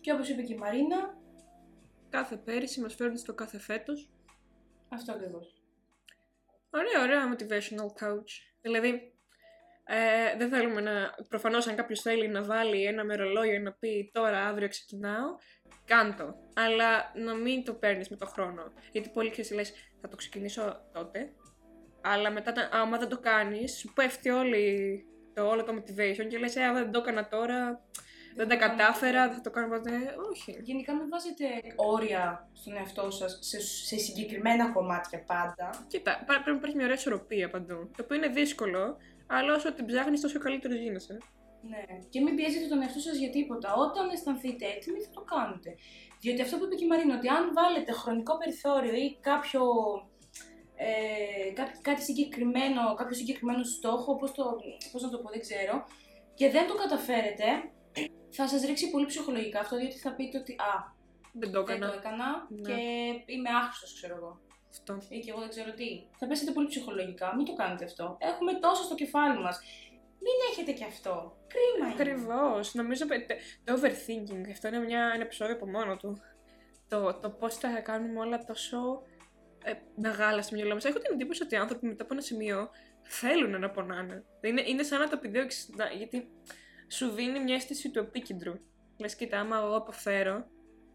Και 0.00 0.12
όπως 0.12 0.28
είπε 0.28 0.42
και 0.42 0.52
η 0.52 0.56
Μαρίνα, 0.56 1.18
Κάθε 2.10 2.36
πέρυσι 2.36 2.80
μας 2.80 2.94
φέρνει 2.94 3.18
στο 3.18 3.34
κάθε 3.34 3.58
φέτος. 3.58 4.10
Αυτό 4.88 5.12
ακριβώς. 5.12 5.62
Ωραία, 6.70 7.02
ωραία 7.02 7.34
motivational 7.34 8.04
coach. 8.04 8.30
Δηλαδή, 8.60 9.14
ε, 9.84 10.36
δεν 10.36 10.48
θέλουμε 10.48 10.80
να. 10.80 11.14
Προφανώς, 11.28 11.66
αν 11.66 11.76
κάποιος 11.76 12.00
θέλει 12.00 12.28
να 12.28 12.42
βάλει 12.42 12.84
ένα 12.84 13.04
μερολόγιο 13.04 13.58
να 13.58 13.72
πει 13.72 14.10
τώρα, 14.12 14.46
αύριο 14.46 14.68
ξεκινάω, 14.68 15.36
κάντο. 15.84 16.34
Αλλά 16.54 17.12
να 17.14 17.34
μην 17.34 17.64
το 17.64 17.74
παίρνεις 17.74 18.08
με 18.08 18.16
το 18.16 18.26
χρόνο. 18.26 18.72
Γιατί 18.92 19.08
πολύ 19.08 19.30
και 19.30 19.54
λες, 19.54 19.72
θα 20.00 20.08
το 20.08 20.16
ξεκινήσω 20.16 20.80
τότε. 20.92 21.32
Αλλά 22.00 22.30
μετά, 22.30 22.68
άμα 22.72 22.98
δεν 22.98 23.08
το 23.08 23.18
κάνεις, 23.18 23.78
σου 23.78 23.92
πέφτει 23.92 24.30
όλη, 24.30 25.04
το, 25.34 25.46
όλο 25.48 25.64
το 25.64 25.74
motivation 25.74 26.26
και 26.28 26.38
λες, 26.38 26.56
ε, 26.56 26.72
δεν 26.72 26.90
το 26.90 26.98
έκανα 26.98 27.28
τώρα, 27.28 27.84
δεν 28.36 28.48
τα 28.48 28.56
κατάφερα, 28.56 29.26
δεν 29.26 29.36
θα 29.36 29.40
το 29.40 29.50
κάνω 29.50 29.68
ποτέ. 29.68 30.14
Όχι. 30.30 30.58
Γενικά 30.62 30.94
μην 30.94 31.08
βάζετε 31.08 31.44
όρια 31.76 32.48
στον 32.52 32.76
εαυτό 32.76 33.10
σας 33.10 33.38
σε, 33.40 33.60
σε 33.60 33.96
συγκεκριμένα 33.96 34.72
κομμάτια 34.72 35.24
πάντα. 35.24 35.84
Κοίτα, 35.88 36.24
πά- 36.26 36.26
πρέπει 36.26 36.50
να 36.50 36.56
υπάρχει 36.56 36.76
μια 36.76 36.84
ωραία 36.84 36.96
ισορροπία 36.96 37.50
παντού. 37.50 37.90
Το 37.96 38.02
οποίο 38.04 38.16
είναι 38.16 38.28
δύσκολο, 38.28 38.96
αλλά 39.26 39.54
όσο 39.54 39.72
την 39.72 39.86
ψάχνεις, 39.86 40.20
τόσο 40.20 40.38
καλύτερος 40.38 40.78
γίνεσαι. 40.78 41.18
Ναι. 41.62 41.84
Και 42.08 42.20
μην 42.20 42.34
πιέζετε 42.34 42.66
τον 42.66 42.82
εαυτό 42.82 43.00
σας 43.00 43.16
για 43.16 43.30
τίποτα. 43.30 43.74
Όταν 43.74 44.08
αισθανθείτε 44.10 44.66
έτοιμοι, 44.66 44.98
θα 45.00 45.10
το 45.10 45.20
κάνετε. 45.20 45.74
Διότι 46.20 46.42
αυτό 46.42 46.58
που 46.58 46.64
είπε 46.64 46.74
και 46.74 46.84
η 46.84 46.88
Μαρίνα, 46.88 47.16
ότι 47.16 47.28
αν 47.28 47.52
βάλετε 47.52 47.92
χρονικό 47.92 48.38
περιθώριο 48.38 48.94
ή 48.94 49.18
κάποιο. 49.20 49.62
Ε, 50.82 51.52
κάτι, 51.52 51.78
κάτι 51.80 52.02
συγκεκριμένο, 52.02 52.94
κάποιο 52.94 53.14
συγκεκριμένο 53.14 53.62
στόχο, 53.64 54.16
πώς, 54.16 54.32
το, 54.32 54.44
πώς 54.92 55.02
να 55.02 55.10
το 55.10 55.18
πω, 55.18 55.28
δεν 55.30 55.40
ξέρω, 55.40 55.84
και 56.34 56.50
δεν 56.50 56.66
το 56.66 56.74
καταφέρετε, 56.74 57.44
θα 58.30 58.48
σας 58.48 58.62
ρίξει 58.64 58.90
πολύ 58.90 59.06
ψυχολογικά 59.06 59.60
αυτό, 59.60 59.76
διότι 59.76 59.98
θα 59.98 60.12
πείτε 60.14 60.38
ότι 60.38 60.52
«Α, 60.52 60.92
Δεν 61.32 61.52
το 61.52 61.62
δεν 61.64 61.76
έκανα. 61.76 61.92
το 61.92 61.98
έκανα 61.98 62.46
Ναι. 62.48 62.68
και 62.68 63.32
είμαι 63.32 63.48
άχρηστος, 63.48 63.94
ξέρω 63.94 64.16
εγώ». 64.16 64.40
Αυτό. 64.70 64.98
ή 65.08 65.18
και 65.20 65.30
εγώ 65.30 65.40
δεν 65.40 65.48
ξέρω 65.48 65.72
τι. 65.72 65.88
Θα 66.18 66.26
πέσετε 66.26 66.50
πολύ 66.50 66.66
ψυχολογικά. 66.66 67.36
Μην 67.36 67.44
το 67.44 67.54
κάνετε 67.54 67.84
αυτό. 67.84 68.16
Έχουμε 68.20 68.52
τόσο 68.54 68.82
στο 68.82 68.94
κεφάλι 68.94 69.38
μας. 69.38 69.60
Μην 70.24 70.34
έχετε 70.50 70.72
και 70.72 70.84
αυτό. 70.84 71.36
Κρίμα 71.46 71.92
είναι. 71.92 72.02
Ακριβώς. 72.02 72.74
Νομίζω 72.74 73.04
ότι 73.10 73.26
το 73.64 73.72
overthinking 73.74 74.50
αυτό 74.50 74.68
είναι 74.68 74.78
μια, 74.78 75.10
ένα 75.14 75.22
επεισόδιο 75.22 75.54
από 75.54 75.66
μόνο 75.66 75.96
του. 75.96 76.20
Το, 76.88 77.14
το 77.14 77.30
πώς 77.30 77.58
τα 77.58 77.68
κάνουμε 77.68 78.20
όλα 78.20 78.44
τόσο 78.44 79.02
ε, 79.64 79.72
μεγάλα 79.94 80.42
στο 80.42 80.54
μυαλό 80.56 80.74
μα. 80.74 80.80
Έχω 80.84 80.98
την 80.98 81.12
εντύπωση 81.12 81.42
ότι 81.42 81.54
οι 81.54 81.58
άνθρωποι 81.58 81.86
μετά 81.86 82.02
από 82.02 82.12
ένα 82.14 82.22
σημείο 82.22 82.70
θέλουν 83.02 83.60
να 83.60 83.70
πονάνε. 83.70 84.24
Είναι, 84.40 84.62
είναι 84.66 84.82
σαν 84.82 84.98
να 85.00 85.08
το 85.08 85.16
επιδιώξει. 85.18 85.66
Γιατί 85.96 86.28
σου 86.90 87.10
δίνει 87.10 87.40
μια 87.40 87.54
αίσθηση 87.54 87.90
του 87.90 87.98
επίκεντρου. 87.98 88.54
Λες, 88.98 89.14
κοίτα, 89.16 89.40
άμα 89.40 89.56
εγώ 89.56 89.76
αποφέρω, 89.76 90.46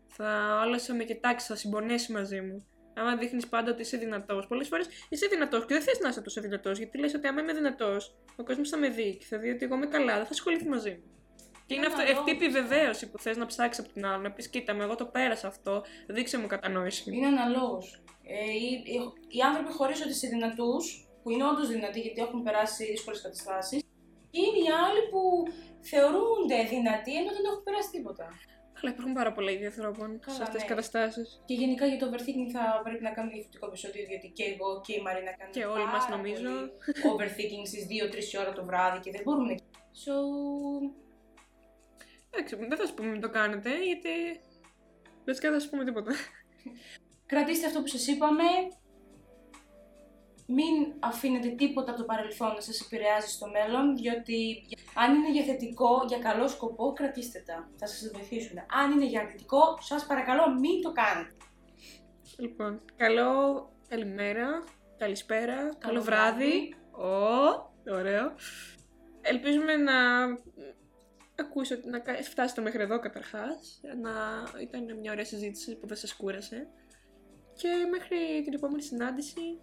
θα 0.07 0.59
όλο 0.65 0.79
θα 0.79 0.93
με 0.93 1.03
κοιτάξει, 1.03 1.47
θα 1.47 1.55
συμπονέσει 1.55 2.11
μαζί 2.11 2.41
μου. 2.41 2.65
Άμα 2.97 3.15
δείχνεις 3.15 3.47
πάντα 3.47 3.71
ότι 3.71 3.81
είσαι 3.81 3.97
δυνατός. 3.97 4.47
Πολλές 4.47 4.67
φορές 4.67 4.87
είσαι 5.09 5.27
δυνατός 5.27 5.65
και 5.65 5.73
δεν 5.73 5.83
θες 5.83 5.99
να 5.99 6.09
είσαι 6.09 6.21
τόσο 6.21 6.41
δυνατός, 6.41 6.77
γιατί 6.77 6.97
λες 6.97 7.13
ότι 7.13 7.27
άμα 7.27 7.41
είμαι 7.41 7.53
δυνατός, 7.53 8.15
ο 8.35 8.43
κόσμος 8.43 8.69
θα 8.69 8.77
με 8.77 8.89
δει 8.89 9.17
και 9.17 9.25
θα 9.25 9.37
δει 9.37 9.49
ότι 9.49 9.65
εγώ 9.65 9.75
είμαι 9.75 9.85
καλά, 9.85 10.15
δεν 10.15 10.23
θα 10.23 10.31
ασχοληθεί 10.31 10.67
μαζί 10.67 10.89
μου. 10.89 11.03
Και 11.65 11.73
είναι 11.73 11.85
Ένα 11.85 11.95
αυτό, 11.95 12.07
λόγο. 12.07 12.19
αυτή 12.19 12.31
η 12.31 12.35
επιβεβαίωση 12.35 13.09
που 13.09 13.19
θες 13.19 13.37
να 13.37 13.45
ψάξεις 13.45 13.83
από 13.85 13.93
την 13.93 14.05
άλλη, 14.05 14.23
να 14.23 14.31
πεις: 14.31 14.47
Κοίτα 14.47 14.73
με, 14.73 14.83
εγώ 14.83 14.95
το 14.95 15.05
πέρασα 15.05 15.47
αυτό, 15.47 15.83
δείξε 16.07 16.37
μου 16.37 16.47
κατανόηση. 16.47 17.15
Είναι 17.15 17.27
αναλόγως. 17.27 18.03
Ε, 18.23 18.51
οι, 18.51 18.83
οι, 18.93 18.97
οι 19.37 19.41
άνθρωποι 19.41 19.71
χωρίζονται 19.71 20.13
σε 20.13 20.27
δυνατούς, 20.27 21.07
που 21.23 21.29
είναι 21.29 21.47
όντως 21.47 21.67
δυνατοί 21.67 21.99
γιατί 21.99 22.21
έχουν 22.21 22.43
περάσει 22.43 22.85
δύσκολες 22.85 23.21
καταστάσεις, 23.21 23.79
και 23.79 23.84
είναι 24.41 24.59
οι 24.65 24.69
άλλοι 24.83 25.01
που 25.11 25.21
θεωρούνται 25.91 26.57
δυνατοί 26.73 27.13
ενώ 27.21 27.29
δεν 27.37 27.45
έχουν 27.49 27.63
περάσει 27.67 27.89
τίποτα. 27.95 28.25
Αλλά 28.77 28.89
υπάρχουν 28.93 29.13
πάρα 29.19 29.31
πολλά 29.35 29.51
είδη 29.51 29.65
ανθρώπων 29.71 30.09
Καλά, 30.19 30.35
σε 30.37 30.43
αυτές 30.45 30.59
τις 30.61 30.69
ναι. 30.69 30.73
καταστάσεις. 30.73 31.27
Και 31.47 31.55
γενικά 31.61 31.83
για 31.91 31.99
το 32.01 32.05
overthinking 32.09 32.49
θα 32.57 32.63
πρέπει 32.85 33.03
να 33.07 33.11
κάνουμε 33.15 33.33
διαφορετικό 33.33 33.65
επεισόδιο, 33.71 34.03
διότι 34.09 34.27
και 34.37 34.45
εγώ 34.53 34.69
και 34.85 34.93
η 34.99 35.01
Μαρίνα 35.05 35.31
κάνουμε 35.37 35.55
Και 35.57 35.65
όλοι 35.75 35.87
μας, 35.93 36.03
πάρα 36.05 36.15
νομίζω. 36.15 36.51
πολύ 36.51 37.07
overthinking 37.11 37.65
στις 37.71 37.83
2-3 38.37 38.41
ώρα 38.43 38.51
το 38.57 38.63
βράδυ 38.69 38.99
και 39.03 39.11
δεν 39.15 39.21
μπορούμε 39.25 39.53
να. 39.53 39.59
So, 40.03 40.15
Εντάξει, 42.29 42.55
δεν 42.55 42.77
θα 42.79 42.85
σου 42.85 42.93
πούμε 42.93 43.09
μην 43.09 43.21
το 43.21 43.29
κάνετε, 43.29 43.69
γιατί. 43.89 44.13
Δεν 45.25 45.35
θα 45.53 45.59
σου 45.59 45.69
πούμε 45.69 45.83
τίποτα. 45.85 46.11
Κρατήστε 47.25 47.65
αυτό 47.67 47.79
που 47.81 47.87
σας 47.87 48.07
είπαμε. 48.07 48.43
Μην 50.47 50.93
αφήνετε 50.99 51.47
τίποτα 51.49 51.91
από 51.91 51.99
το 51.99 52.05
παρελθόν 52.05 52.53
να 52.53 52.61
σας 52.61 52.79
επηρεάζει 52.81 53.27
στο 53.27 53.47
μέλλον, 53.47 53.95
διότι 53.95 54.65
αν 54.95 55.15
είναι 55.15 55.31
για 55.31 55.43
θετικό, 55.43 56.05
για 56.07 56.19
καλό 56.19 56.47
σκοπό, 56.47 56.93
κρατήστε 56.93 57.43
τα. 57.45 57.69
Θα 57.77 57.87
σας 57.87 58.11
βοηθήσουν. 58.13 58.57
Αν 58.81 58.91
είναι 58.91 59.05
για 59.05 59.19
αρνητικό, 59.21 59.77
σας 59.79 60.05
παρακαλώ 60.05 60.53
μην 60.59 60.81
το 60.81 60.91
κάνετε. 60.91 61.35
Λοιπόν, 62.37 62.81
καλό 62.95 63.69
καλημέρα, 63.87 64.63
καλησπέρα, 64.97 65.75
καλό, 65.77 66.01
βράδυ. 66.01 66.75
Ω, 66.91 67.05
ωραίο. 67.91 68.33
Ελπίζουμε 69.21 69.75
να 69.75 69.93
ακούσω, 71.39 71.75
να 71.83 71.99
κα- 71.99 72.21
φτάσετε 72.23 72.61
μέχρι 72.61 72.81
εδώ 72.81 72.99
καταρχάς. 72.99 73.81
Να 74.01 74.11
ήταν 74.61 74.99
μια 74.99 75.11
ωραία 75.11 75.25
συζήτηση 75.25 75.75
που 75.75 75.87
δεν 75.87 75.97
σας 75.97 76.15
κούρασε. 76.15 76.67
Και 77.53 77.69
μέχρι 77.91 78.41
την 78.43 78.53
επόμενη 78.53 78.81
συνάντηση, 78.81 79.59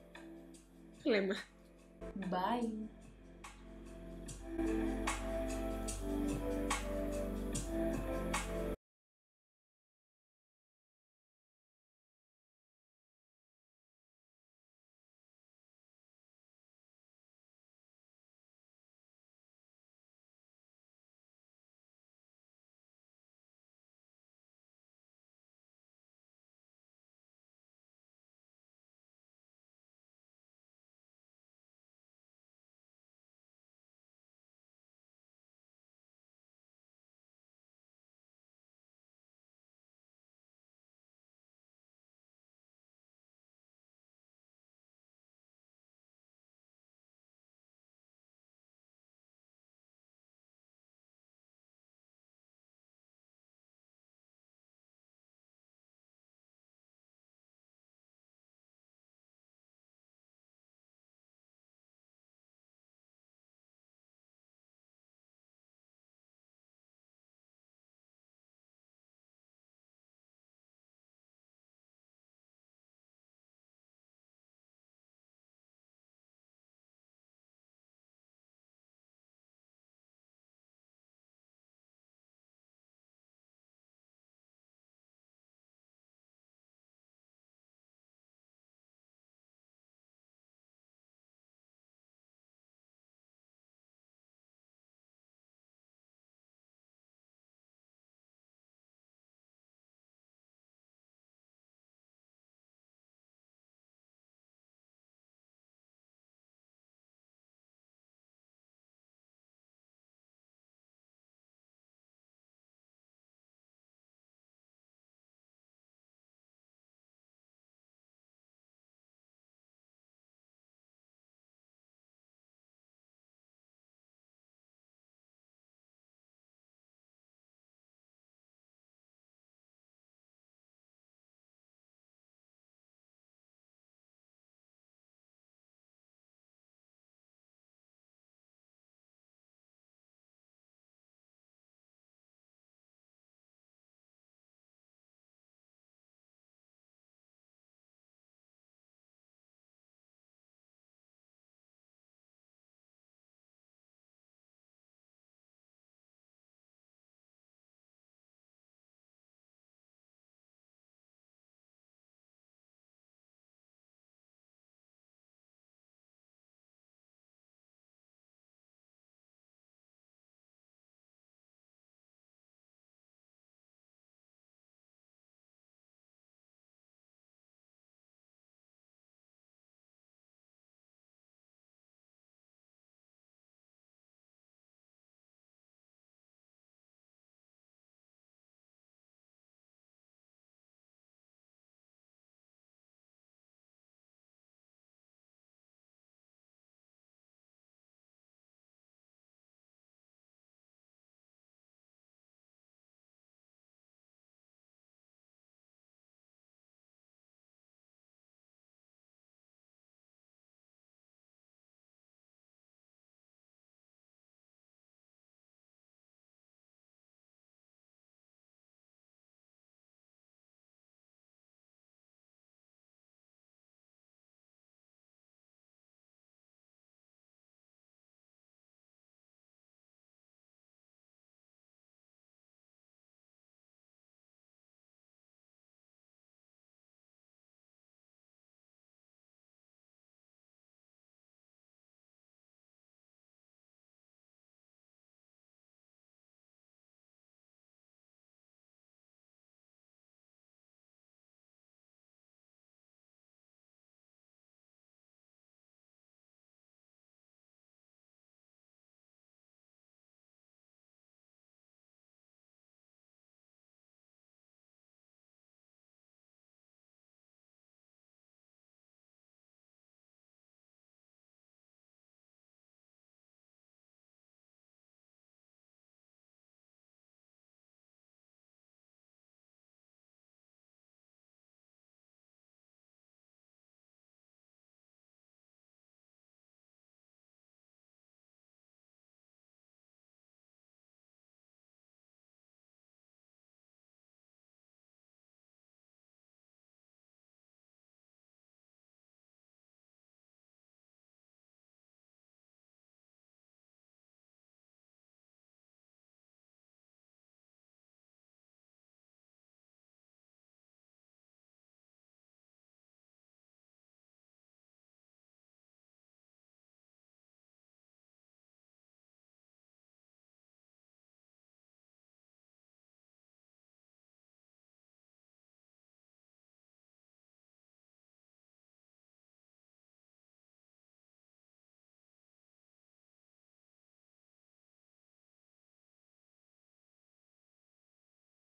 τα 1.03 1.11
λέμε. 1.11 1.37
Bye. 2.31 2.69